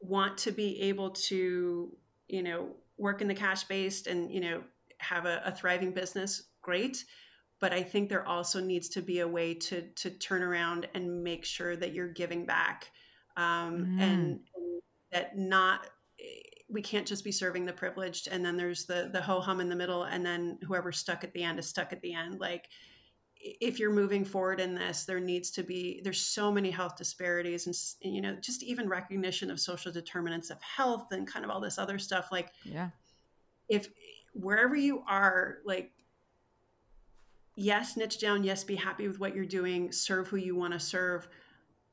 [0.00, 1.96] want to be able to
[2.28, 2.68] you know
[2.98, 4.62] work in the cash based and you know
[4.98, 7.04] have a, a thriving business great.
[7.60, 11.24] But i think there also needs to be a way to to turn around and
[11.24, 12.90] make sure that you're giving back
[13.36, 14.40] um, and, and
[15.12, 15.86] that not
[16.68, 19.68] we can't just be serving the privileged and then there's the the ho hum in
[19.68, 22.68] the middle and then whoever's stuck at the end is stuck at the end like
[23.38, 27.66] if you're moving forward in this there needs to be there's so many health disparities
[27.66, 31.50] and, and you know just even recognition of social determinants of health and kind of
[31.50, 32.88] all this other stuff like Yeah.
[33.68, 33.88] if
[34.32, 35.92] wherever you are like
[37.56, 40.80] yes niche down yes be happy with what you're doing serve who you want to
[40.80, 41.28] serve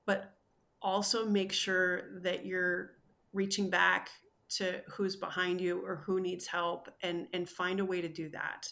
[0.05, 0.34] but
[0.81, 2.91] also make sure that you're
[3.34, 4.10] reaching back
[4.58, 8.30] to who's behind you or who needs help and and find a way to do
[8.30, 8.68] that.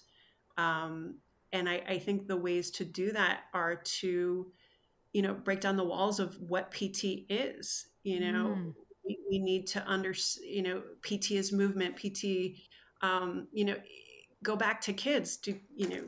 [0.58, 1.16] Um,
[1.52, 4.52] and I, I think the ways to do that are to
[5.14, 8.56] you know break down the walls of what pt is you know?
[8.58, 8.74] Mm.
[9.06, 10.14] we, we need to under
[10.44, 12.58] you know pt is movement pt
[13.02, 13.76] um, you know
[14.44, 15.38] go back to kids.
[15.38, 16.04] Do you know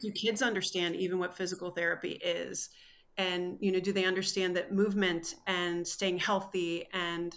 [0.00, 2.70] do kids understand even what physical therapy is?
[3.16, 7.36] And you know do they understand that movement and staying healthy and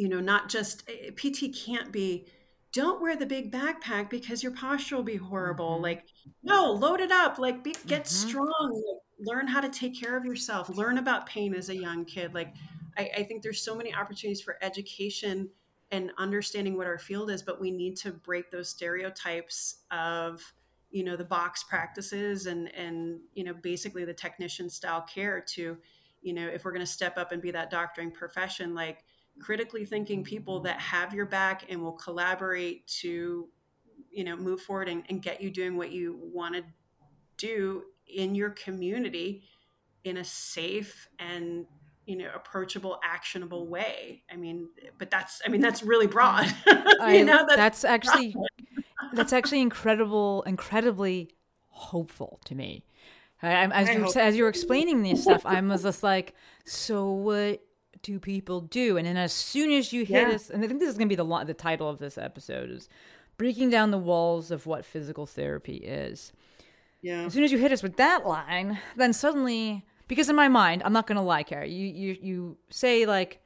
[0.00, 2.26] you know, not just eh, PT can't be
[2.72, 5.74] don't wear the big backpack because your posture will be horrible.
[5.74, 5.82] Mm-hmm.
[5.82, 6.04] Like,
[6.42, 7.38] no, load it up.
[7.38, 8.06] Like, be, get Mhm.
[8.06, 8.72] strong.
[8.72, 10.68] Like, learn how to take care of yourself.
[10.70, 12.32] Learn about pain as a young kid.
[12.32, 12.54] Like,
[12.96, 15.50] I, I think there's so many opportunities for education
[15.90, 20.40] and understanding what our field is, but we need to break those stereotypes of,
[20.90, 25.76] you know, the box practices and and you know, basically the technician style care to,
[26.22, 29.04] you know, if we're going to step up and be that doctoring profession, like
[29.40, 33.48] critically thinking people that have your back and will collaborate to
[34.10, 36.62] you know move forward and, and get you doing what you want to
[37.36, 39.42] do in your community
[40.04, 41.66] in a safe and
[42.06, 44.22] you know approachable actionable way.
[44.32, 46.52] I mean but that's i mean that's really broad.
[47.00, 48.34] I, you know that's, actually
[49.12, 51.30] that's actually incredible, incredibly
[51.68, 52.84] hopeful to me.
[53.42, 56.34] I, I'm- as I you as you were explaining this stuff, I was just like,
[56.64, 57.62] so what
[58.02, 58.96] do people do?
[58.96, 60.34] And then as soon as you hit Yeah.
[60.34, 62.70] us, and I think this is going to be the the title of this episode
[62.70, 62.88] is
[63.36, 66.32] breaking down the walls of what physical therapy is.
[67.02, 70.48] yeah As soon as you hit us with that line, then suddenly, because in my
[70.48, 73.40] mind, I'm not going to lie, Carrie, you, you, you say, like,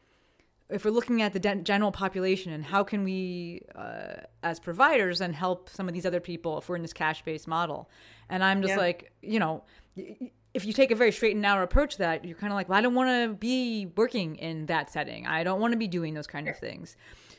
[0.71, 5.19] if we're looking at the de- general population and how can we, uh, as providers,
[5.21, 7.89] then help some of these other people if we're in this cash based model.
[8.29, 8.79] And I'm just Yeah.
[8.79, 9.63] like, you know,
[9.97, 12.57] y- if you take a very straight and narrow approach to that, you're kind of
[12.57, 15.27] like, well, I don't want to be working in that setting.
[15.27, 16.97] I don't want to be doing those kind of things.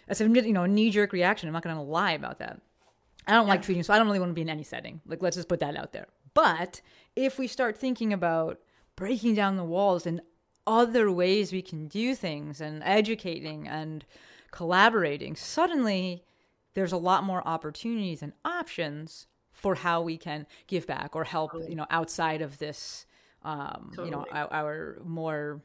[0.07, 1.47] That's a you know knee jerk reaction.
[1.47, 2.61] I'm not going to lie about that.
[3.25, 5.01] I don't like treating, so I don't really want to be in any setting.
[5.07, 6.07] Like, let's just put that out there.
[6.35, 6.81] But
[7.15, 8.59] if we start thinking about
[8.95, 10.21] breaking down the walls and
[10.67, 14.05] other ways we can do things and educating and
[14.51, 16.23] collaborating, suddenly
[16.75, 21.51] there's a lot more opportunities and options for how we can give back or help,
[21.67, 23.05] you know, outside of this,
[23.43, 25.61] um, you know, our, our more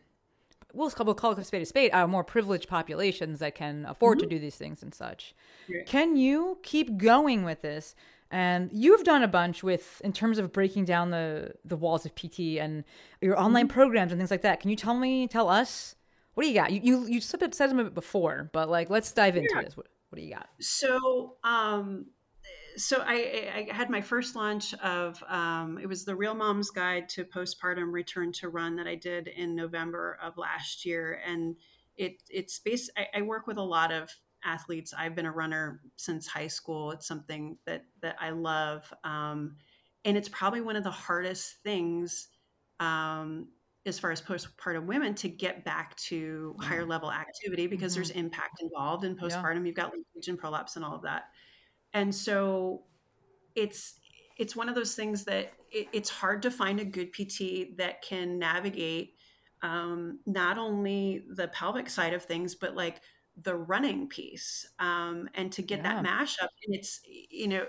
[0.72, 3.84] we'll call, we'll call it a spade a spade, our more privileged populations that can
[3.86, 5.34] afford to do these things and such.
[5.86, 7.94] Can you keep going with this?
[8.30, 12.14] And you've done a bunch with in terms of breaking down the the walls of
[12.14, 12.84] PT and
[13.20, 14.60] your online programs and things like that.
[14.60, 15.96] Can you tell me, tell us,
[16.34, 16.70] what do you got?
[16.70, 19.62] You you you said some of it before, but like let's dive into Yeah.
[19.64, 19.76] this.
[19.76, 20.48] What, what do you got?
[20.60, 22.06] so um
[22.76, 27.08] so I, I had my first launch of um, it was the real mom's guide
[27.10, 31.20] to postpartum return to run that i did in november of last year.
[31.26, 31.56] And
[31.96, 34.10] it it's based I, I work with a lot of
[34.44, 34.94] athletes.
[34.96, 36.92] I've been a runner since high school.
[36.92, 39.56] It's something that that i love um,
[40.04, 42.28] and it's probably one of the hardest things
[42.78, 43.48] um,
[43.86, 48.62] as far as postpartum women to get back to higher level activity because there's impact
[48.62, 49.26] involved in Mm-hmm.
[49.28, 49.42] Yeah.
[49.42, 49.66] postpartum.
[49.66, 51.24] You've got leakage and prolapse and all of that
[51.92, 52.84] and so
[53.54, 53.94] it's
[54.36, 58.02] it's one of those things that it, it's hard to find a good pt that
[58.02, 59.14] can navigate
[59.62, 63.00] um, not only the pelvic side of things but like
[63.36, 66.02] the running piece um, and to get that Yeah.
[66.02, 66.48] mashup.
[66.66, 67.66] And it's you know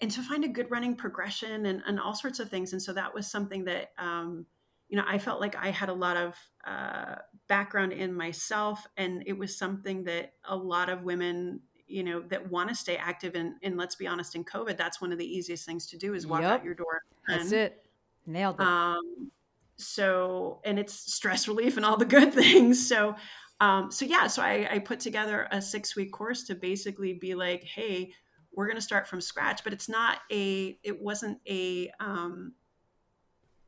[0.00, 2.72] and to find a good running progression and, and all sorts of things.
[2.72, 4.46] And so that was something that um,
[4.88, 7.16] you know i felt like i had a lot of uh,
[7.48, 8.86] background in myself.
[8.96, 11.60] And it was something that a lot of women
[11.92, 15.00] you know that want to stay active and, and let's be honest in covid that's
[15.00, 16.50] one of the easiest things to do is walk Yep.
[16.50, 17.86] out your door and That's it.
[18.26, 18.66] Nailed it.
[18.66, 19.30] um
[19.76, 23.14] so and it's stress relief and all the good things so
[23.60, 27.34] um so yeah so i i put together a six week course to basically be
[27.34, 28.12] like hey
[28.54, 32.52] we're going to start from scratch but it's not a it wasn't a um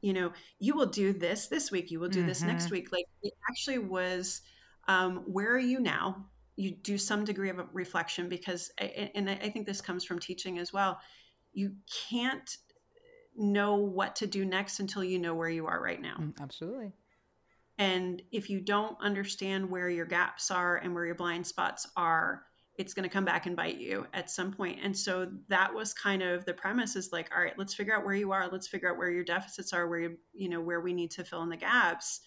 [0.02, 3.06] you know you will do this this week you will do this next week like
[3.22, 4.42] it actually was
[4.86, 9.28] um where are you now you do some degree of a reflection because I- and
[9.30, 11.00] i think this comes from teaching as well
[11.52, 11.74] you
[12.10, 12.56] can't
[13.36, 16.92] know what to do next until you know where you are right now Mm, Absolutely.
[17.78, 22.44] and if you don't understand where your gaps are and where your blind spots are,
[22.78, 24.78] it's going to come back and bite you at some point.
[24.82, 28.04] And so that was kind of the premise is like, all right, let's figure out
[28.04, 28.48] where you are.
[28.50, 31.24] Let's figure out where your deficits are, where you, you know, where we need to
[31.24, 32.20] fill in the gaps.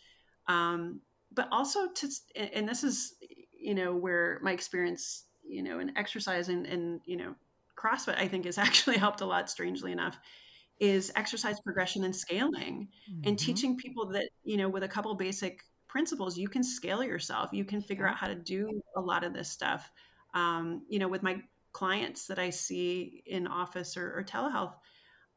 [0.47, 1.01] Um,
[1.33, 3.15] but also to, and this is,
[3.59, 7.35] you know, where my experience, you know, in exercise and, and, you know,
[7.77, 10.19] CrossFit, I think has actually helped a lot, strangely enough,
[10.79, 12.89] is exercise progression and scaling
[13.23, 13.37] and Mhm.
[13.39, 17.65] teaching people that you know with a couple basic principles you can scale yourself you
[17.65, 18.07] can figure Yeah.
[18.07, 19.91] out how to do a lot of this stuff
[20.35, 21.41] um, you know with my
[21.73, 24.75] clients that i see in office or, or telehealth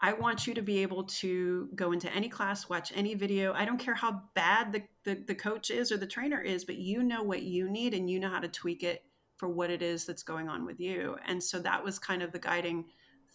[0.01, 3.65] i want you to be able to go into any class watch any video i
[3.65, 7.03] don't care how bad the, the, the coach is or the trainer is but you
[7.03, 9.05] know what you need and you know how to tweak it
[9.37, 12.33] for what it is that's going on with you and so that was kind of
[12.33, 12.85] the guiding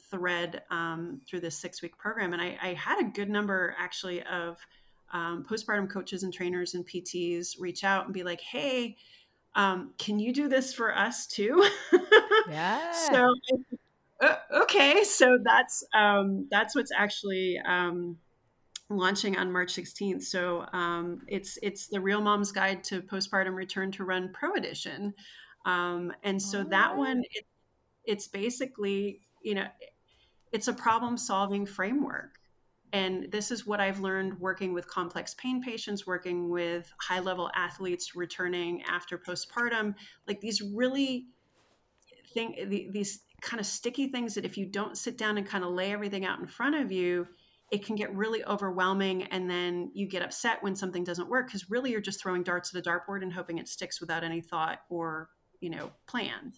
[0.09, 2.33] thread um, through this six week program.
[2.33, 4.57] And I, I had a good number actually of
[5.11, 8.97] um, postpartum coaches and trainers and PTs reach out and be like, hey,
[9.55, 11.67] um, can you do this for us too?
[12.47, 12.91] Yeah.
[12.91, 13.33] so
[14.21, 18.17] uh, okay, so that's um, that's what's actually um,
[18.89, 20.23] launching on March 16th.
[20.23, 25.13] So um, it's it's the Real Mom's Guide to Postpartum Return to Run Pro Edition,
[25.65, 27.45] um, and so that one it,
[28.05, 29.67] it's basically you know
[30.51, 32.39] it's a problem solving framework.
[32.93, 37.51] And this is what I've learned working with complex pain patients, working with high level
[37.53, 39.95] athletes returning after postpartum,
[40.29, 41.25] like these really
[42.33, 42.55] thing,
[42.93, 45.91] these kind of sticky things that if you don't sit down and kind of lay
[45.91, 47.27] everything out in front of you,
[47.71, 51.69] it can get really overwhelming and then you get upset when something doesn't work because
[51.69, 54.79] really you're just throwing darts at a dartboard and hoping it sticks without any thought
[54.89, 55.29] or
[55.59, 56.53] you know plan.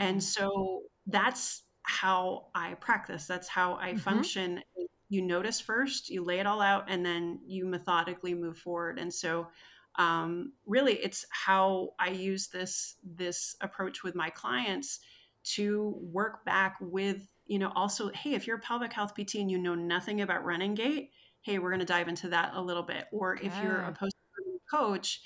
[0.00, 3.26] And so that's how i practice.
[3.26, 3.98] That's how i Mhm.
[3.98, 4.62] function.
[5.08, 8.98] You notice first you lay it all out and then you methodically move forward.
[8.98, 9.48] And so
[9.96, 15.00] um, really it's how i use this this approach with my clients
[15.44, 19.50] to work back with you know also hey if you're a pelvic health pt and
[19.50, 21.10] you know nothing about running gait
[21.42, 23.98] hey we're going to dive into that a little bit or if you're a Okay.
[23.98, 24.14] post
[24.70, 25.20] coach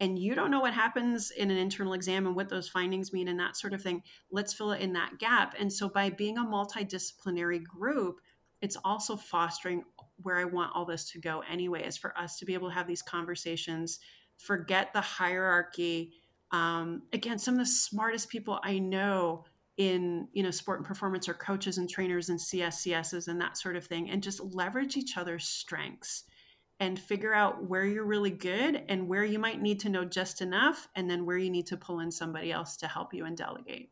[0.00, 3.28] and you don't know what happens in an internal exam and what those findings mean
[3.28, 6.44] and that sort of thing let's fill in that gap and so by being a
[6.44, 8.20] multidisciplinary group
[8.60, 9.82] it's also fostering
[10.22, 12.74] where i want all this to go anyway is for us to be able to
[12.74, 13.98] have these conversations
[14.38, 16.12] forget the hierarchy
[16.52, 19.44] um, again some of the smartest people i know
[19.78, 23.74] in you know sport and performance are coaches and trainers and cscs's and that sort
[23.74, 26.24] of thing and just leverage each other's strengths
[26.78, 30.42] and figure out where you're really good and where you might need to know just
[30.42, 33.36] enough and then where you need to pull in somebody else to help you and
[33.36, 33.90] delegate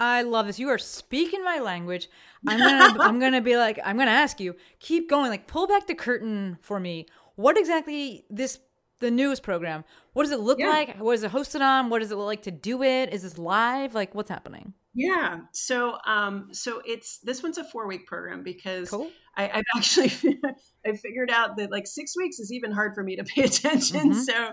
[0.00, 0.60] I love this.
[0.60, 2.08] You are speaking my language.
[2.46, 4.54] I'm gonna I'm gonna be like I'm gonna ask you.
[4.78, 5.28] Keep going.
[5.28, 7.06] Like pull back the curtain for me.
[7.34, 8.60] What exactly this
[9.00, 9.82] the newest program?
[10.12, 10.68] What does it look Yeah.
[10.68, 10.98] like?
[10.98, 11.90] What is it hosted on?
[11.90, 13.12] What does it look like to do it?
[13.12, 13.92] Is this live?
[13.92, 14.72] Like what's happening?
[14.98, 19.10] Yeah so um so it's this one's a four week program because Cool.
[19.36, 20.10] I, I've actually
[20.86, 24.12] I figured out that like six weeks is even hard for me to pay attention.
[24.12, 24.14] Mhm.
[24.24, 24.52] So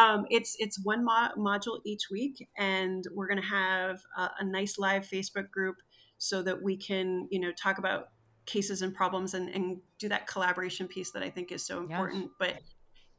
[0.00, 4.44] um, it's it's one mo- module each week, and we're going to have a, a
[4.44, 5.76] nice live Facebook group
[6.16, 8.06] so that we can you know talk about
[8.46, 11.90] cases and problems and, and do that collaboration piece that I think is so Yes.
[11.90, 12.30] important.
[12.38, 12.54] But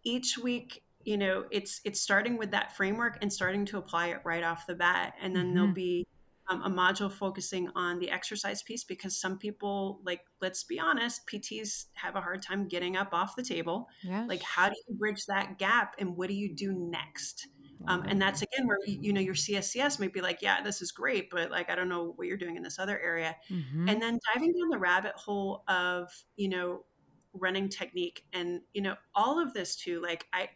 [0.03, 4.21] each week, you know, it's it's starting with that framework and starting to apply it
[4.25, 5.75] right off the bat, and then there'll Mhm.
[5.75, 6.07] be
[6.49, 11.21] um, a module focusing on the exercise piece because some people like let's be honest
[11.27, 14.25] pts have a hard time getting up off the table Yeah.
[14.27, 17.47] like how do you bridge that gap and what do you do next
[17.87, 20.91] um, and that's again where you know your cscs might be like yeah this is
[20.91, 23.89] great but like i don't know what you're doing in this other area Mhm.
[23.89, 26.85] and then diving down the rabbit hole of you know
[27.33, 30.47] running technique and you know all of this too like i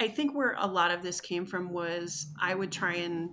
[0.00, 3.30] i think where a lot of this came from was i would try and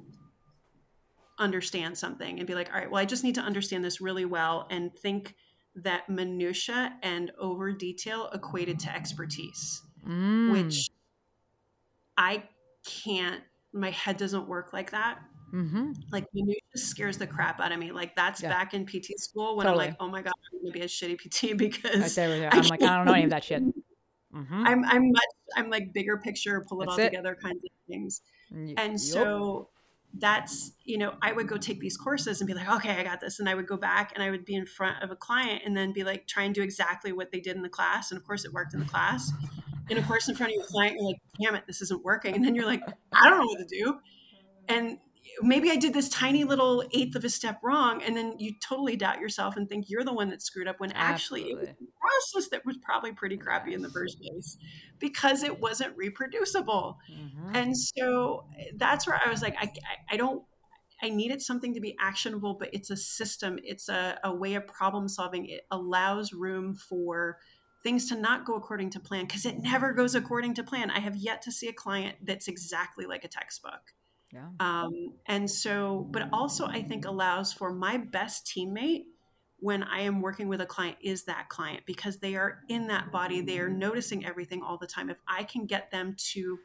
[1.39, 4.25] understand something and be like all right well i just need to understand this really
[4.25, 5.36] well and think
[5.75, 10.51] that minutia and over detail equated to expertise Mm.
[10.51, 10.89] which
[12.17, 12.43] i
[12.86, 13.41] can't
[13.73, 15.19] my head doesn't work like that
[15.53, 15.95] Mhm.
[16.11, 17.91] like minutia scares the crap out of me.
[17.91, 18.49] Like that's Yeah.
[18.49, 19.84] back in PT school when Totally.
[19.86, 22.49] I'm like, oh my god, I'm gonna be a shitty PT because right there.
[22.51, 23.61] I I'm like I don't know any of that shit.
[24.34, 24.47] Mhm.
[24.51, 25.23] I'm I'm much
[25.55, 27.09] I'm like bigger picture, pull it That's all it.
[27.11, 28.21] together kinds of things.
[28.51, 28.97] And yup.
[28.99, 29.69] so
[30.20, 33.20] that's you know I would go take these courses and be like, okay, I got
[33.20, 35.64] this, and I would go back and I would be in front of a client
[35.66, 38.20] and then be like, try and do exactly what they did in the class, and
[38.20, 39.32] of course it worked in the class.
[39.89, 42.36] And of course, in front of your client, you're like, damn it, this isn't working.
[42.36, 43.97] And then you're like, I don't know what to do.
[44.70, 44.97] And
[45.41, 48.01] maybe I did this tiny little eighth of a step wrong.
[48.03, 50.91] And then you totally doubt yourself and think you're the one that screwed up when
[50.93, 54.57] actually it was the process that was probably pretty crappy in the first place
[54.99, 56.97] because it wasn't reproducible.
[57.11, 57.55] Mhm.
[57.55, 58.45] And so
[58.76, 60.43] that's where I was like, I, I, I don't,
[61.01, 64.67] I needed something to be actionable, but it's a system, it's a, a way of
[64.67, 65.47] problem solving.
[65.47, 67.39] It allows room for
[67.84, 70.89] things to not go according to plan because it never goes according to plan.
[70.89, 73.93] I have yet to see a client that's exactly like a textbook.
[74.34, 74.47] Yeah.
[74.59, 79.03] Um, and so, but also I think allows for my best teammate
[79.59, 83.11] when I am working with a client is that client because they are in that
[83.11, 85.09] body, they are noticing everything all the time.
[85.09, 86.59] If I can get them to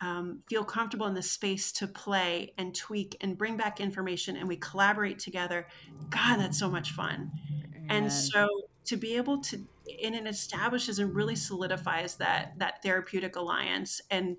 [0.00, 4.48] um, feel comfortable in the space to play and tweak and bring back information and
[4.48, 5.66] we collaborate together,
[6.08, 7.30] God, that's so much fun.
[7.90, 8.48] And And so
[8.86, 9.56] to be able to,
[10.02, 14.36] and it establishes and really solidifies that that therapeutic alliance and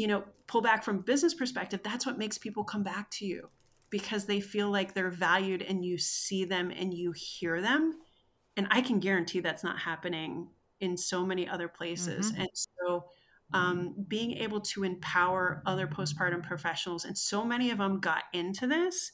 [0.00, 3.48] you know pull back from business perspective that's what makes people come back to you
[3.90, 7.98] because they feel like they're valued and you see them and you hear them
[8.56, 10.48] and i can guarantee that's not happening
[10.80, 12.38] in so many other places Mhm.
[12.40, 13.04] and so
[13.52, 17.04] um, being able to empower other postpartum professionals.
[17.04, 19.10] And so many of them got into this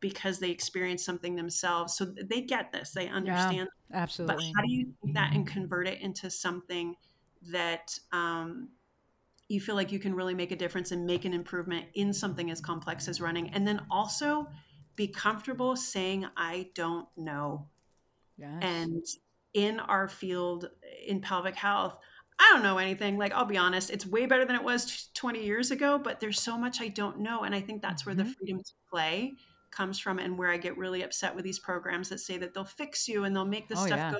[0.00, 1.96] because they experienced something themselves.
[1.96, 3.68] So they get this, they understand.
[3.90, 4.36] Yeah, absolutely.
[4.36, 6.94] But how do you take that and convert it into something
[7.50, 8.68] that um,
[9.50, 12.50] you feel like you can really make a difference and make an improvement in something
[12.50, 13.50] as complex as running?
[13.50, 14.48] And then also
[14.96, 17.68] be comfortable saying, I don't know.
[18.38, 18.62] Yes.
[18.62, 19.04] And
[19.54, 20.70] in our field
[21.06, 21.96] in pelvic health,
[22.38, 23.18] I don't know anything.
[23.18, 26.40] Like, I'll be honest, it's way better than it was 20 years ago, but there's
[26.40, 27.42] so much I don't know.
[27.42, 28.18] And I think that's where Mhm.
[28.18, 29.34] the freedom to play
[29.70, 32.64] comes from and where I get really upset with these programs that say that they'll
[32.64, 34.10] fix you and they'll make this Oh, stuff yeah.
[34.12, 34.18] go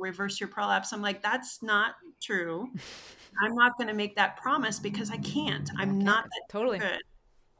[0.00, 0.92] reverse your prolapse.
[0.92, 2.70] I'm like, that's not true.
[3.42, 5.70] I'm not going to make that promise because I can't.
[5.76, 6.78] I'm not that Totally.
[6.78, 7.00] good.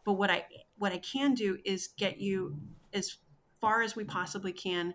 [0.05, 0.45] But what I
[0.79, 2.59] what I can do is get you
[2.93, 3.19] as
[3.61, 4.95] far as we possibly can,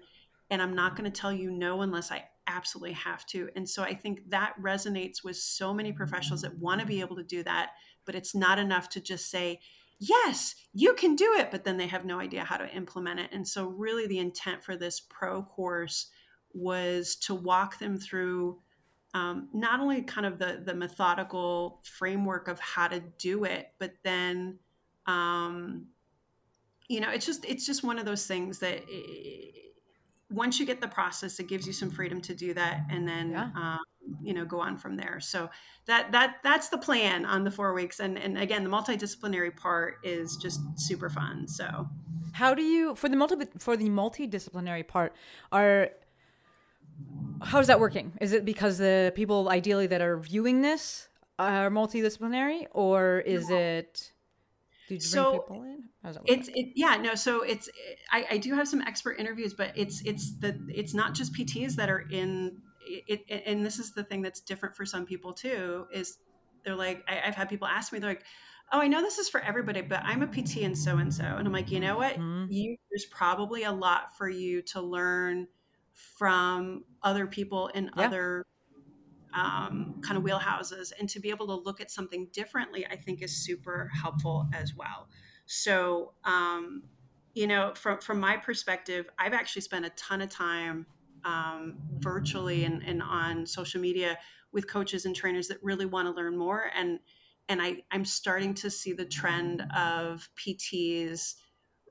[0.50, 3.50] and I'm not going to tell you no unless I absolutely have to.
[3.56, 7.16] And so I think that resonates with so many professionals that want to be able
[7.16, 7.72] to do that,
[8.06, 9.60] but it's not enough to just say,
[10.00, 13.30] yes, you can do it, but then they have no idea how to implement it.
[13.32, 16.08] And so really the intent for this pro course
[16.54, 18.60] was to walk them through
[19.14, 23.94] um, not only kind of the the methodical framework of how to do it, but
[24.04, 24.60] then
[25.06, 25.88] um,
[26.88, 29.52] you know it's just it's just one of those things that eh,
[30.32, 33.32] once you get the process, it gives you some freedom to do that, and then
[33.32, 33.50] Yeah.
[33.56, 33.80] um,
[34.22, 35.20] you know go on from there.
[35.20, 35.50] So
[35.86, 39.98] that that that's the plan on the four weeks, and and again the multidisciplinary part
[40.04, 41.48] is just super fun.
[41.48, 41.88] So
[42.34, 45.14] How do you for the multi for the multidisciplinary part
[45.52, 45.90] are
[47.42, 48.14] how's that working?
[48.22, 54.14] Is it because the people ideally that are viewing this are multidisciplinary, or is it
[54.88, 55.84] do you bring So, people in?
[56.04, 57.70] How's it's it yeah no so it's
[58.12, 61.76] I, I do have some expert interviews but it's it's the it's not just pts
[61.76, 65.34] that are in it, it and this is the thing that's different for some people
[65.34, 66.18] too is
[66.64, 68.26] they're like I, i've had people ask me they're like
[68.72, 71.24] oh i know this is for everybody but i'm a pt and so and so
[71.24, 72.48] and i'm like you know what Mhm.
[72.50, 75.48] you there's probably a lot for you to learn
[75.94, 78.08] from other people in Yeah.
[78.08, 78.46] other
[79.34, 83.22] um, kind of wheelhouses and to be able to look at something differently i think
[83.22, 85.10] is super helpful as well
[85.46, 86.84] so um,
[87.34, 90.86] you know from from my perspective i've actually spent a ton of time
[91.26, 94.18] um, virtually and, and on social media
[94.52, 97.00] with coaches and trainers that really want to learn more and
[97.50, 101.36] and I, i'm starting to see the trend of pts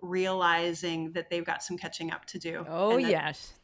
[0.00, 3.54] realizing that they've got some catching up to do Oh yes.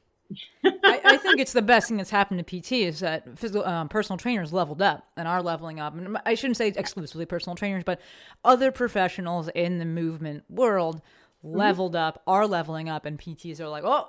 [0.65, 3.89] I, I think it's the best thing that's happened to PT is that physical um,
[3.89, 5.97] personal trainers leveled up and are leveling up.
[5.97, 8.01] And I shouldn't say exclusively personal trainers, but
[8.45, 11.01] other professionals in the movement world
[11.43, 14.09] leveled up, are leveling up, and PTs are like, oh,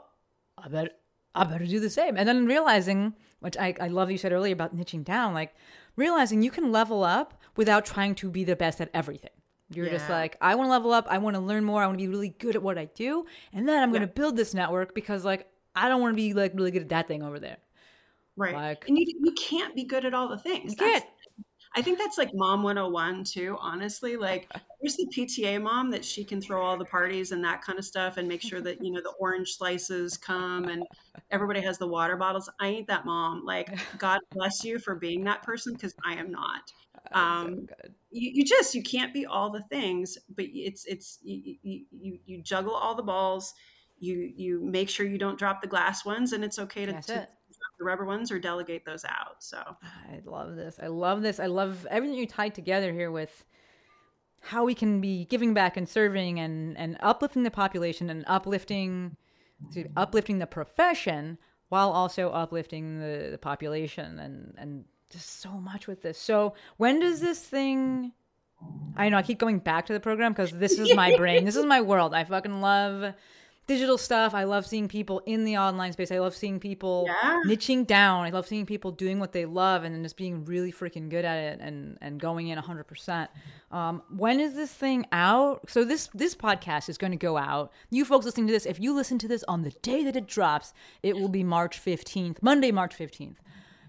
[0.57, 0.89] I better,
[1.36, 2.17] I better do the same.
[2.17, 5.53] And then realizing, which I, I love you said earlier about niching down, like
[5.95, 9.30] realizing you can level up without trying to be the best at everything.
[9.72, 11.05] You're just like, I want to level up.
[11.09, 11.84] I want to learn more.
[11.84, 13.28] I want to be really good at what I do.
[13.53, 15.47] And then I'm going to build this network because, like,
[15.86, 17.57] I don't want to be, like, really good at that thing over there.
[18.36, 21.13] right like- and you, you can't be good at all the things You That's- can't.
[21.75, 24.15] I think that's like mom 101 too, honestly.
[24.15, 24.51] Like
[24.82, 27.86] there's the PTA mom that she can throw all the parties and that kind of
[27.86, 30.84] stuff and make sure that, you know, the orange slices come and
[31.30, 32.49] everybody has the water bottles.
[32.59, 33.45] I ain't that mom.
[33.45, 33.69] Like
[33.99, 36.71] God bless you for being that person because I am not.
[37.13, 37.93] Um, good.
[38.11, 42.19] you, you just you can't be all the things, but it's it's you, you you
[42.25, 43.53] you juggle all the balls.
[44.00, 46.97] You you make sure you don't drop the glass ones, and it's okay to, to
[46.97, 47.04] it.
[47.06, 47.30] drop
[47.78, 49.43] the rubber ones or delegate those out.
[49.43, 50.80] So I love this.
[50.82, 51.39] I love this.
[51.39, 53.45] I love everything you tied together here with
[54.41, 59.18] how we can be giving back and serving and, and uplifting the population and uplifting
[59.76, 61.38] me, uplifting the profession
[61.68, 66.18] while also uplifting the, the population and, and just so much with this.
[66.18, 68.14] So when does this thing
[68.97, 71.45] I know I keep going back to the program because this is my brain.
[71.45, 72.14] This is my world.
[72.14, 73.14] I fucking love
[73.70, 74.34] digital stuff.
[74.34, 76.11] I love seeing people in the online space.
[76.11, 77.41] I love seeing people Yeah.
[77.45, 78.26] niching down.
[78.26, 81.24] I love seeing people doing what they love and then just being really freaking good
[81.24, 83.30] at it and and going in 100%.
[83.72, 85.70] Um, when is this thing out?
[85.70, 87.72] So this this podcast is going to go out.
[87.89, 90.28] You folks listening to this, if you listen to this on the day that it
[90.28, 93.38] drops, it will be March 15th, Monday, March 15th.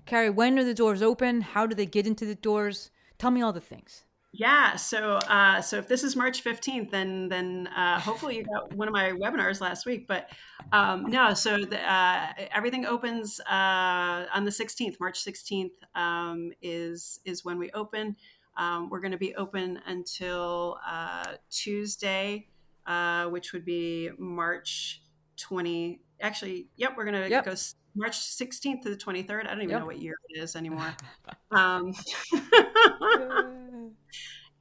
[0.07, 1.41] Carrie, when are the doors open?
[1.41, 2.91] How do they get into the doors?
[3.19, 4.05] Tell me all the things.
[4.33, 4.77] Yeah.
[4.77, 8.87] So, uh, so if this is March fifteenth, then then uh, hopefully you got one
[8.87, 10.07] of my webinars last week.
[10.07, 10.31] But
[10.73, 14.99] um, no, so the, uh, everything opens uh, on the sixteenth.
[15.01, 18.17] March sixteenth um, is is when we open.
[18.57, 22.47] Um, we're going to be open until uh, Tuesday,
[22.87, 25.03] uh, which would be March
[25.37, 26.03] twenty.
[26.21, 27.45] Actually, yep, we're going to Yep.
[27.47, 27.55] go
[27.97, 29.47] March 16th to the 23rd.
[29.47, 29.81] I don't even Yep.
[29.81, 30.95] know what year it is anymore.
[31.51, 31.93] um,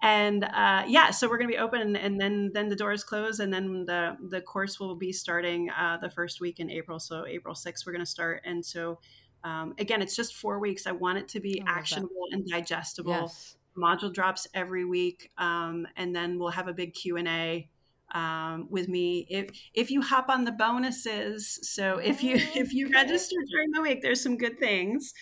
[0.02, 3.40] and uh, yeah, so we're going to be open, and then then the doors close,
[3.40, 7.00] and then the the course will be starting uh, the first week in April.
[7.00, 9.00] So April 6th, we're going to start, and so.
[9.42, 10.86] Um, again, it's just four weeks.
[10.86, 11.78] I want it to be love that.
[11.78, 13.56] actionable and digestible yes.
[13.78, 17.70] module drops every week um, and then we'll have a big q&a
[18.14, 22.90] um, with me if if you hop on the bonuses so if you if you
[22.90, 25.14] register during the week there's some good things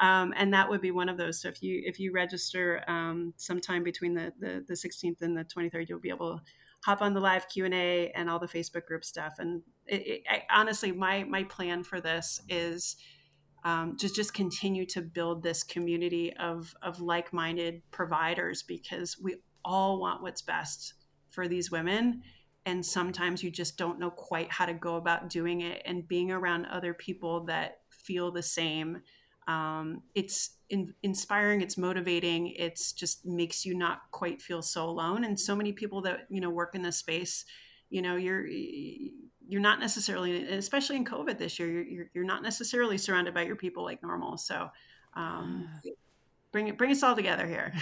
[0.00, 1.40] um, and that would be one of those.
[1.40, 5.44] So if you if you register um, sometime between the, the the 16th and the
[5.44, 6.42] 23rd you'll be able to
[6.84, 9.34] hop on the live q&a and all the facebook group stuff.
[9.38, 12.96] And it, it, I, honestly my my plan for this is
[13.64, 19.98] um, to just continue to build this community of of like-minded providers because we all
[19.98, 20.94] want what's best
[21.30, 22.22] for these women.
[22.66, 26.30] And sometimes you just don't know quite how to go about doing it and being
[26.30, 29.02] around other people that feel the same
[29.46, 35.24] um, it's in, inspiring it's motivating it's just makes you not quite feel so alone
[35.24, 37.44] and so many people that you know work in this space
[37.90, 42.96] you know you're you're not necessarily especially in covid this year you're, you're not necessarily
[42.96, 44.68] surrounded by your people like normal so
[45.14, 45.68] um,
[46.50, 47.72] bring it bring us all together here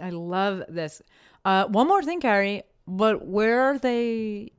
[0.00, 1.02] I love this.
[1.44, 2.62] Uh, one more thing, Carrie.
[2.86, 4.52] But where are they?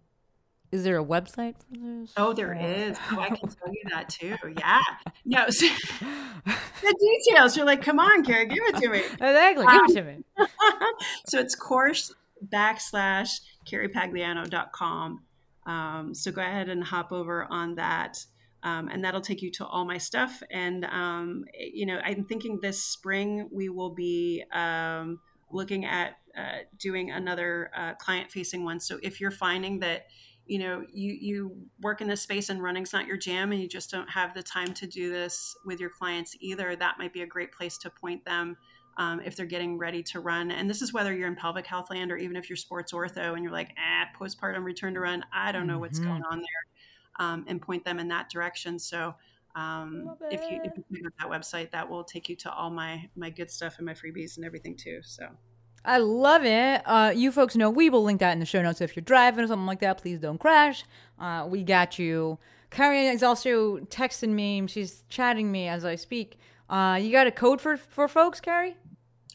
[0.74, 2.12] Is there a website for this?
[2.18, 4.82] oh there is oh, i can tell you that too yeah
[5.24, 5.68] no so,
[6.46, 9.66] the details you're like come on Carrie, give it to me Exactly.
[9.66, 10.24] Give it to me.
[11.28, 12.14] so it's course
[12.52, 15.22] backslash carriepagliano.com.
[15.66, 18.26] Um, so go ahead and hop over on that.
[18.64, 20.42] Um, and that'll take you to all my stuff.
[20.50, 25.20] And, um, you know, I'm thinking this spring we will be um,
[25.52, 28.80] looking at uh, doing another uh, client facing one.
[28.80, 30.08] So if you're finding that,
[30.46, 33.68] you know, you, you work in this space and running's not your jam and you
[33.68, 37.22] just don't have the time to do this with your clients either, that might be
[37.22, 38.58] a great place to point them
[38.98, 40.52] um, if they're getting ready to run.
[40.52, 43.34] And this is whether you're in pelvic health land or even if you're sports ortho
[43.34, 46.04] and you're like, ah, postpartum return to run, I don't know what's Mhm.
[46.10, 48.80] going on there, um, and point them in that direction.
[48.80, 49.16] So
[49.56, 53.10] um, if you if you on that website, that will take you to all my
[53.16, 55.00] my good stuff and my freebies and everything too.
[55.04, 55.28] So
[55.86, 56.82] I love it.
[56.86, 58.82] Uh, you folks know we will link that in the show notes.
[58.82, 60.84] If you're driving or something like that, please don't crash.
[61.20, 62.40] Uh, we got you.
[62.70, 64.66] Carrie is also texting me.
[64.68, 66.38] She's chatting me as I speak.
[66.70, 68.76] Uh, you got a code for for folks, Carrie?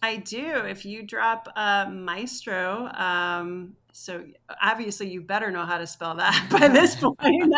[0.03, 0.65] I do.
[0.67, 4.25] If you drop uh, Maestro, um, so
[4.63, 7.53] obviously you better know how to spell that by this point.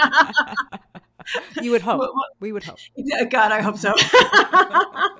[1.62, 2.11] You would hope.
[2.41, 2.78] We would hope.
[3.30, 3.93] God, I hope so.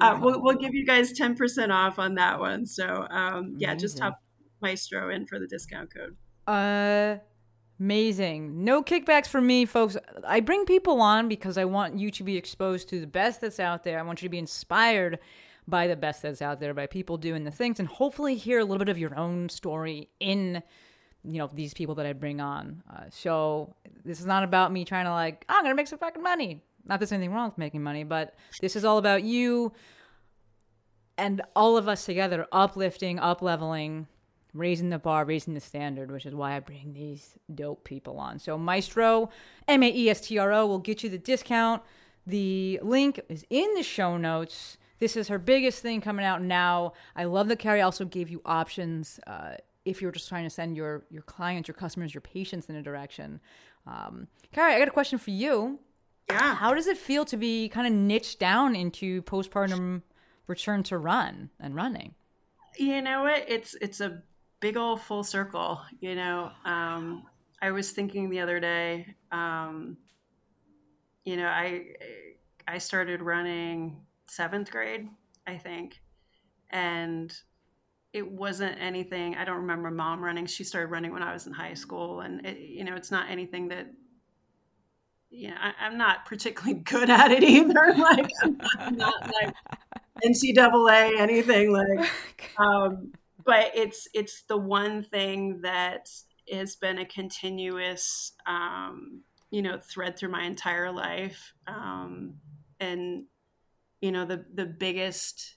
[0.00, 2.66] uh, we'll, we'll give you guys 10% off on that one.
[2.66, 4.20] So, um, yeah, just top
[4.60, 6.16] Maestro in for the discount code.
[7.80, 8.62] Amazing.
[8.62, 9.96] No kickbacks for me, folks.
[10.26, 13.58] I bring people on because I want you to be exposed to the best that's
[13.58, 13.98] out there.
[13.98, 15.18] I want you to be inspired
[15.66, 18.64] by the best that's out there, by people doing the things, and hopefully hear a
[18.64, 20.62] little bit of your own story in,
[21.24, 22.82] you know, these people that I bring on.
[22.92, 25.98] Uh, so this is not about me trying to like, "Oh, I'm gonna make some
[25.98, 26.62] fucking money.
[26.86, 29.72] Not there's anything wrong with making money, but this is all about you
[31.20, 34.06] and all of us together uplifting, up leveling,
[34.54, 38.38] raising the bar, raising the standard, which is why I bring these dope people on.
[38.38, 39.28] So Maestro,
[39.68, 41.82] M A E S T R O, will get you the discount.
[42.26, 44.78] The link is in the show notes.
[44.98, 46.94] This is her biggest thing coming out now.
[47.16, 49.54] I love that Carrie also gave you options uh,
[49.84, 52.82] if you're just trying to send your your clients, your customers, your patients in a
[52.82, 53.40] direction.
[53.86, 55.78] Um, Carrie, I got a question for you.
[56.30, 56.54] Yeah.
[56.54, 60.02] How does it feel to be kind of niched down into postpartum
[60.46, 62.14] return to run and running?
[62.76, 63.44] You know what?
[63.48, 64.22] It's it's a
[64.60, 65.80] big old full circle.
[66.00, 67.24] You know, um,
[67.62, 69.14] I was thinking the other day.
[69.32, 69.96] Um,
[71.24, 71.86] you know, I
[72.66, 75.08] I started running seventh grade,
[75.46, 76.00] I think,
[76.70, 77.34] and
[78.12, 79.36] it wasn't anything.
[79.36, 80.46] I don't remember mom running.
[80.46, 83.30] She started running when I was in high school, and it, you know, it's not
[83.30, 83.86] anything that.
[85.32, 87.94] Know, I, I'm not particularly good at it either.
[87.96, 88.30] Like,
[88.78, 89.54] I'm not like
[90.24, 92.10] NCAA anything like
[92.58, 93.12] um,
[93.44, 96.10] but it's it's the one thing that
[96.52, 102.34] has been a continuous um, you know thread through my entire life um,
[102.78, 103.24] and
[104.00, 105.56] you know the the biggest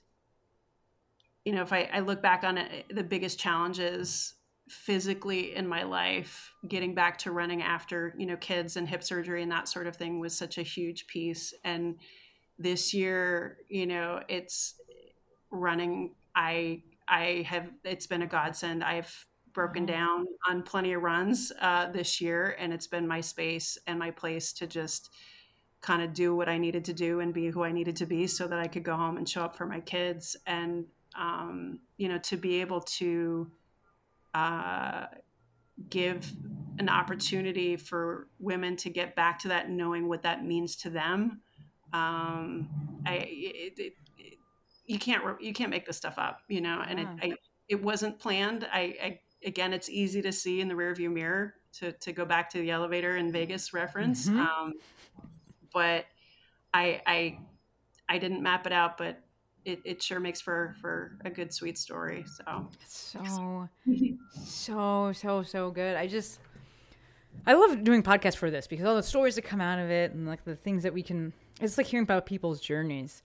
[1.44, 4.33] you know if I, I look back on it the biggest challenges
[4.68, 9.42] physically in my life getting back to running after you know kids and hip surgery
[9.42, 11.52] and that sort of thing was such a huge piece.
[11.64, 11.96] And
[12.58, 14.74] this year you know it's
[15.50, 18.82] running i i have it's been a godsend.
[18.82, 23.78] I've broken down on plenty of runs uh, this year, and it's been my space
[23.86, 25.10] and my place to just
[25.80, 28.26] kind of do what I needed to do and be who I needed to be,
[28.26, 30.84] so that I could go home and show up for my kids, and
[31.16, 33.50] um, you know, to be able to
[34.34, 35.06] uh,
[35.88, 36.32] give
[36.78, 41.40] an opportunity for women to get back to that, knowing what that means to them.
[41.92, 42.68] Um,
[43.06, 44.38] I it, it, it,
[44.86, 47.14] you can't you can't make this stuff up, you know, and Yeah.
[47.22, 47.36] it I,
[47.68, 48.68] it wasn't planned.
[48.72, 52.50] I, I again, it's easy to see in the rearview mirror to to go back
[52.50, 54.38] to the elevator in Vegas reference, Mhm.
[54.38, 54.72] um,
[55.72, 56.06] but
[56.72, 57.38] I I
[58.08, 59.23] I didn't map it out, but
[59.64, 62.24] it, it sure makes for for a good sweet story.
[62.26, 63.68] So So,
[64.44, 65.96] so, so, so good.
[65.96, 66.40] I just,
[67.46, 70.12] I love doing podcasts for this because all the stories that come out of it
[70.12, 73.22] and like the things that we can, it's like hearing about people's journeys.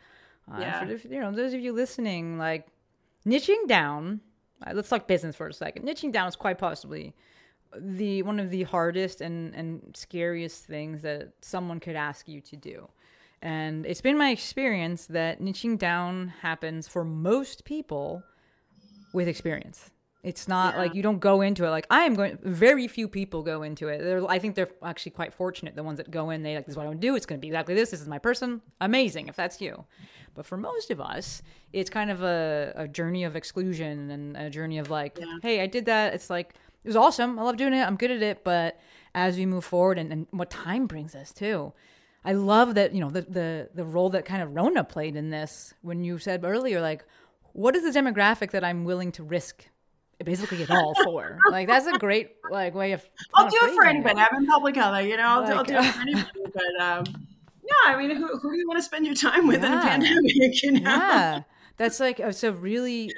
[0.52, 0.86] Uh, Yeah.
[0.98, 2.68] For, you know, those of you listening, like
[3.26, 4.22] niching down,
[4.66, 5.86] uh, let's talk business for a second.
[5.88, 7.14] Niching down is quite possibly
[7.78, 12.56] the one of the hardest and, and scariest things that someone could ask you to
[12.56, 12.88] do.
[13.42, 18.24] And it's been my experience that niching down happens for most people
[19.14, 19.92] with experience.
[20.22, 20.82] It's not Yeah.
[20.82, 22.38] like you don't go into it like I am going.
[22.44, 24.00] Very few people go into it.
[24.00, 25.76] They're, I think they're actually quite fortunate.
[25.78, 27.16] The ones that go in, they like this is what I want to do.
[27.16, 27.92] It's going to be exactly this.
[27.92, 28.62] This is my person.
[28.82, 29.86] Amazing if that's you.
[30.36, 34.50] But for most of us, it's kind of a, a journey of exclusion and a
[34.50, 36.14] journey of like, hey, I did that.
[36.14, 37.40] It's like it was awesome.
[37.40, 37.82] I love doing it.
[37.88, 38.44] I'm good at it.
[38.44, 38.78] But
[39.16, 41.72] as we move forward and, and what time brings us too.
[42.24, 45.30] I love that you know the, the the role that kind of Rona played in
[45.30, 47.06] this when you said earlier like
[47.54, 49.68] what is the demographic that I'm willing to risk
[50.24, 53.86] basically it all for like that's a great like way of I'll do it for
[53.86, 54.20] anybody.
[54.20, 55.24] I'm in public health, you know.
[55.24, 56.28] I'll, I'll do it for anybody.
[56.54, 57.04] But um,
[57.64, 59.82] yeah, I mean, who, who do you want to spend your time with in a
[59.82, 60.34] pandemic?
[60.64, 60.82] You know?
[60.82, 61.44] yeah
[61.80, 63.12] that's like it's a really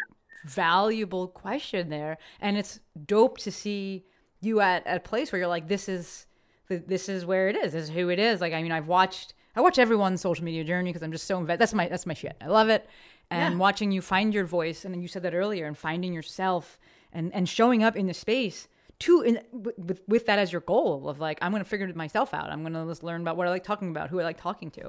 [0.45, 4.05] valuable question there and it's dope to see
[4.39, 6.25] you at, at a place where you're like this is
[6.71, 8.41] th- this is where it is this is who it is.
[8.41, 11.37] Like i mean i've watched i watch everyone's social media journey because i'm just so
[11.37, 12.35] invested that's my that's my shit.
[12.41, 12.87] I love it.
[13.29, 13.59] And Yeah.
[13.59, 16.79] watching you find your voice and then you said that earlier and finding yourself
[17.13, 18.67] and and showing up in the space
[18.99, 22.33] to in, with, with that as your goal of like i'm going to figure myself
[22.33, 22.49] out.
[22.51, 24.69] I'm going to just learn about what i like talking about who i like talking
[24.71, 24.85] to.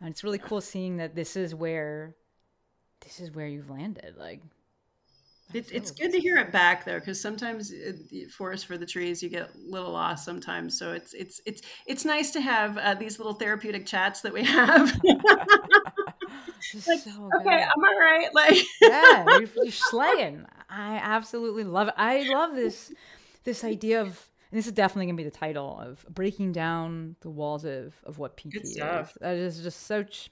[0.00, 2.14] And it's really cool seeing that this is where
[3.04, 4.14] this is where you've landed.
[4.18, 4.40] Like
[5.52, 9.22] It, it's good to hear it back though, because sometimes it, forest for the trees,
[9.22, 10.78] you get a little lost sometimes.
[10.78, 14.44] So it's it's it's it's nice to have uh, these little therapeutic chats that we
[14.44, 14.98] have.
[16.86, 18.28] Like, so okay, am all right.
[18.34, 20.44] Like, yeah, you're, you're slaying.
[20.68, 21.94] I absolutely love it.
[21.96, 22.92] I love this
[23.44, 27.30] this idea of and this is definitely gonna be the title of breaking down the
[27.30, 28.76] walls of of what PT is.
[29.20, 30.30] That is just such.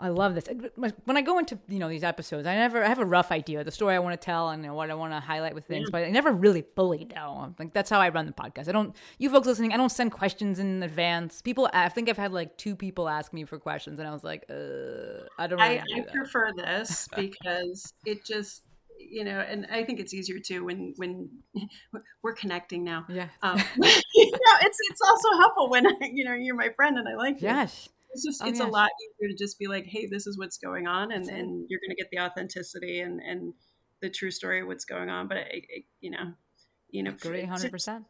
[0.00, 0.48] I love this.
[0.76, 3.60] When I go into you know these episodes, I never I have a rough idea
[3.60, 5.90] of the story I want to tell and what I want to highlight with things,
[5.90, 7.52] but I never really fully know.
[7.58, 8.68] Like that's how I run the podcast.
[8.68, 8.94] I don't.
[9.18, 11.42] You folks listening, I don't send questions in advance.
[11.42, 14.22] People, I think I've had like two people ask me for questions, and I was
[14.22, 15.58] like, uh, I don't.
[15.58, 18.62] Really I, do I prefer this because it just
[18.98, 21.28] you know, and I think it's easier too when when
[22.22, 23.04] we're connecting now.
[23.08, 23.28] Yeah.
[23.42, 27.16] Um, you know, it's it's also helpful when you know you're my friend and I
[27.16, 27.48] like you.
[27.48, 27.88] Yes.
[28.18, 28.68] It's just Oh, it's yes.
[28.68, 28.90] a lot
[29.20, 31.96] easier to just be like, hey, this is what's going on, and and you're going
[31.96, 33.54] to get the authenticity and and
[34.00, 35.28] the true story of what's going on.
[35.28, 36.32] But I, I you know,
[36.90, 38.04] you know, Agree, hundred percent.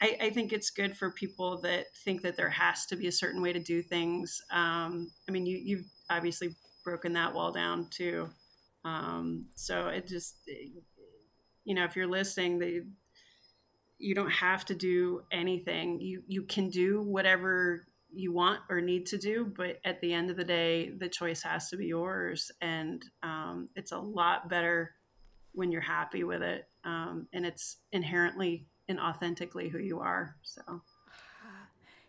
[0.00, 3.12] I, I think it's good for people that think that there has to be a
[3.12, 4.42] certain way to do things.
[4.50, 6.54] Um, I mean, you you've obviously
[6.84, 8.28] broken that wall down too.
[8.84, 10.36] Um, so it just,
[11.64, 12.82] you know, if you're listening, they,
[13.98, 15.98] you don't have to do anything.
[16.00, 17.86] You you can do whatever
[18.16, 21.42] you want or need to do, but at the end of the day, the choice
[21.42, 24.92] has to be yours, and um, it's a lot better
[25.52, 30.36] when you're happy with it, um, and it's inherently and authentically who you are.
[30.42, 30.82] So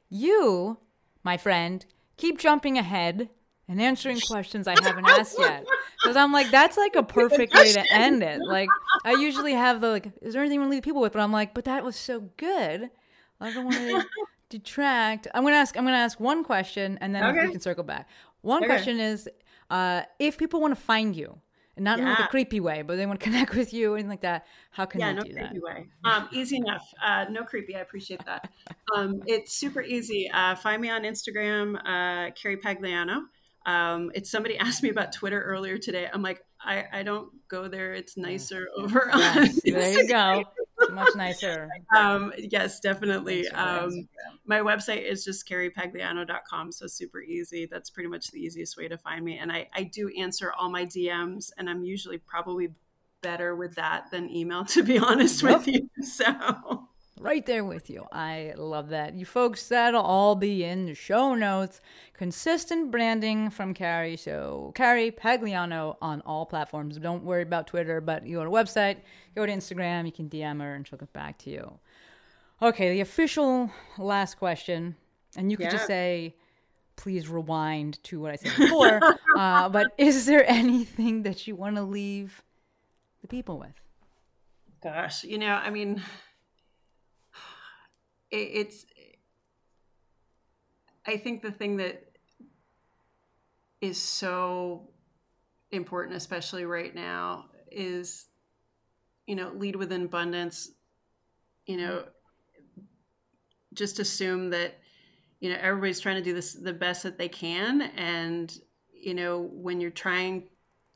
[0.10, 0.78] You,
[1.24, 1.86] my friend,
[2.18, 3.30] keep jumping ahead
[3.68, 5.66] and answering questions I haven't asked yet.
[6.04, 8.40] Because I'm like, that's like a perfect way to end it.
[8.40, 8.70] Like,
[9.04, 11.12] I usually have the like, is there anything you want to leave people with?
[11.12, 12.92] But I'm like, but that was so good.
[13.42, 14.06] I don't want to
[14.50, 15.28] detract.
[15.34, 15.78] I'm gonna ask.
[15.78, 17.46] I'm gonna ask one question, and then Okay.
[17.46, 18.10] we can circle back.
[18.42, 18.68] One Okay.
[18.68, 19.30] question is,
[19.70, 21.40] uh, if people want to find you,
[21.76, 24.10] and not in like a creepy way, but they want to connect with you and
[24.10, 25.50] like that, how can yeah, they no do that?
[25.50, 25.88] creepy way.
[26.06, 26.84] Um, easy enough.
[27.04, 27.76] Uh, no creepy.
[27.76, 28.50] I appreciate that.
[28.96, 30.30] Um, it's super easy.
[30.34, 33.24] Uh, find me on Instagram, uh, Carrie Pagliano.
[33.66, 36.08] Um, it's somebody asked me about Twitter earlier today.
[36.12, 37.94] I'm like, I, I don't go there.
[37.94, 40.44] It's nicer over on Yes, there you go.
[40.92, 41.70] Much nicer.
[41.96, 43.48] Um, yes, definitely.
[43.50, 44.08] Um,
[44.46, 46.72] my website is just carriepagliano.com.
[46.72, 47.66] So super easy.
[47.66, 49.38] That's pretty much the easiest way to find me.
[49.38, 52.70] And I, I do answer all my DMs and I'm usually probably
[53.22, 55.58] better with that than email, to be honest Yep.
[55.60, 55.90] with you.
[56.04, 56.87] So,
[57.20, 58.06] Right there with you.
[58.12, 59.16] I love that.
[59.16, 61.82] You folks, that'll all be in the show notes.
[62.14, 64.18] Consistent branding from Carrie.
[64.18, 66.98] So, Carrie Pagliano on all platforms.
[66.98, 68.98] Don't worry about Twitter, but you go to website,
[69.36, 71.80] go to Instagram, you can DM her and she'll get back to you.
[72.62, 74.96] Okay, the official last question.
[75.36, 76.36] And you could just say,
[76.96, 79.00] please rewind to what I said before.
[79.38, 82.44] uh, but is there anything that you want to leave
[83.22, 83.82] the people with?
[84.84, 86.02] gosh, you know, I mean,
[88.32, 88.86] it's,
[91.06, 92.04] I think the thing that
[93.80, 94.90] is so
[95.72, 98.28] important, especially right now, is,
[99.26, 100.72] you know, lead with abundance.
[101.66, 102.04] You know,
[103.74, 104.80] just assume that,
[105.40, 107.82] you know, everybody's trying to do this the best that they can.
[107.82, 108.58] And,
[108.92, 110.50] you know, when you're trying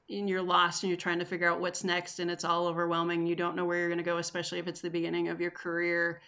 [0.10, 3.26] and you're lost and you're trying to figure out what's next and it's all overwhelming,
[3.26, 5.52] you don't know where you're going to go, especially if it's the beginning of your
[5.52, 6.22] career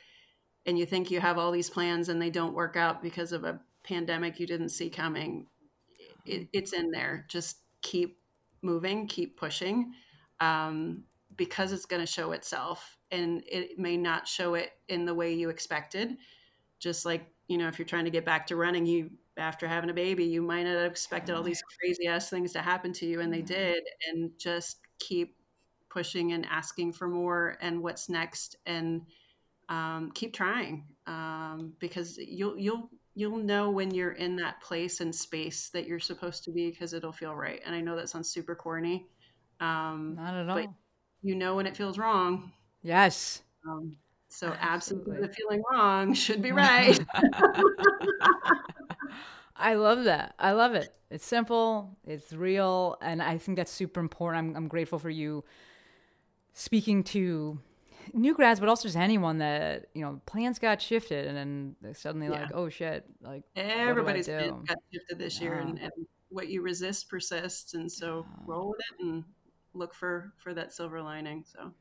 [0.65, 3.43] and you think you have all these plans and they don't work out because of
[3.43, 5.47] a pandemic you didn't see coming
[6.25, 7.25] it, it's in there.
[7.27, 8.19] Just keep
[8.61, 9.91] moving keep pushing
[10.39, 11.03] um,
[11.35, 15.33] because it's going to show itself and it may not show it in the way
[15.33, 16.17] you expected.
[16.79, 19.89] Just like you know if you're trying to get back to running you after having
[19.89, 23.05] a baby you might not have expected all these crazy ass things to happen to
[23.05, 25.35] you and they did and just keep
[25.89, 29.01] pushing and asking for more and what's next and
[29.73, 35.13] um, keep trying um, because you'll you'll you'll know when you're in that place and
[35.15, 37.61] space that you're supposed to be because it'll feel right.
[37.65, 39.07] And I know that sounds super corny,
[39.59, 40.55] um, Not at all.
[40.55, 40.67] but
[41.21, 42.51] you know when it feels wrong.
[42.83, 43.41] yes.
[43.67, 43.95] Um,
[44.29, 45.21] so absent Absolutely.
[45.21, 46.99] the feeling wrong should be right.
[49.55, 50.35] I love that.
[50.39, 50.93] I love it.
[51.09, 54.49] It's simple, it's real, and I think that's super important.
[54.49, 55.43] I'm, I'm grateful for you
[56.53, 57.59] speaking to
[58.13, 61.93] new grads, but also just anyone that, you know, plans got shifted and then they're
[61.93, 62.41] suddenly Yeah.
[62.43, 64.63] like, oh shit, like, Everybody's do do?
[64.67, 65.91] got shifted this year, and, and
[66.29, 67.73] what you resist persists.
[67.73, 69.23] And so roll with it and
[69.73, 71.43] look for for that silver lining.
[71.45, 71.71] So.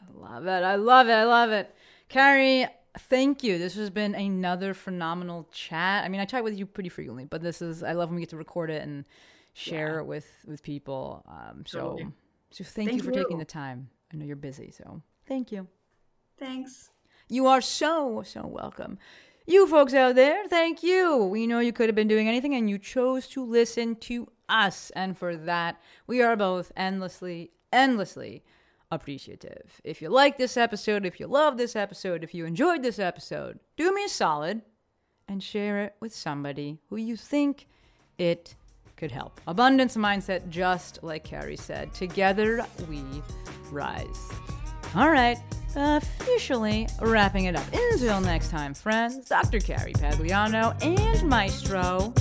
[0.00, 0.64] I love it.
[0.64, 1.12] I love it.
[1.12, 1.74] I love it.
[2.08, 2.66] Carrie,
[2.98, 3.56] thank you.
[3.58, 6.04] This has been another phenomenal chat.
[6.04, 8.22] I mean, I chat with you pretty frequently, but this is I love when we
[8.22, 9.04] get to record it and
[9.54, 11.24] share it with with people.
[11.28, 12.08] Um, so Totally.
[12.50, 13.88] so thank, Thank you for taking the time.
[14.12, 15.66] I know you're busy, so thank you.
[16.38, 16.90] Thanks.
[17.28, 18.98] You are so, so welcome.
[19.46, 21.16] You folks out there, thank you.
[21.16, 24.90] We know you could have been doing anything and you chose to listen to us.
[24.94, 28.44] And for that, we are both endlessly, endlessly
[28.90, 29.80] appreciative.
[29.82, 33.58] If you like this episode, if you love this episode, if you enjoyed this episode,
[33.76, 34.62] do me a solid
[35.26, 37.66] and share it with somebody who you think
[38.18, 38.54] it
[38.96, 39.40] could help.
[39.48, 41.92] Abundance mindset, just like Carrie said.
[41.94, 43.02] Together we
[43.70, 44.30] rise.
[44.94, 45.38] All right,
[45.74, 47.64] officially wrapping it up.
[47.72, 49.58] Until next time, friends, Dr.
[49.58, 52.12] Carrie Pagliano and Maestro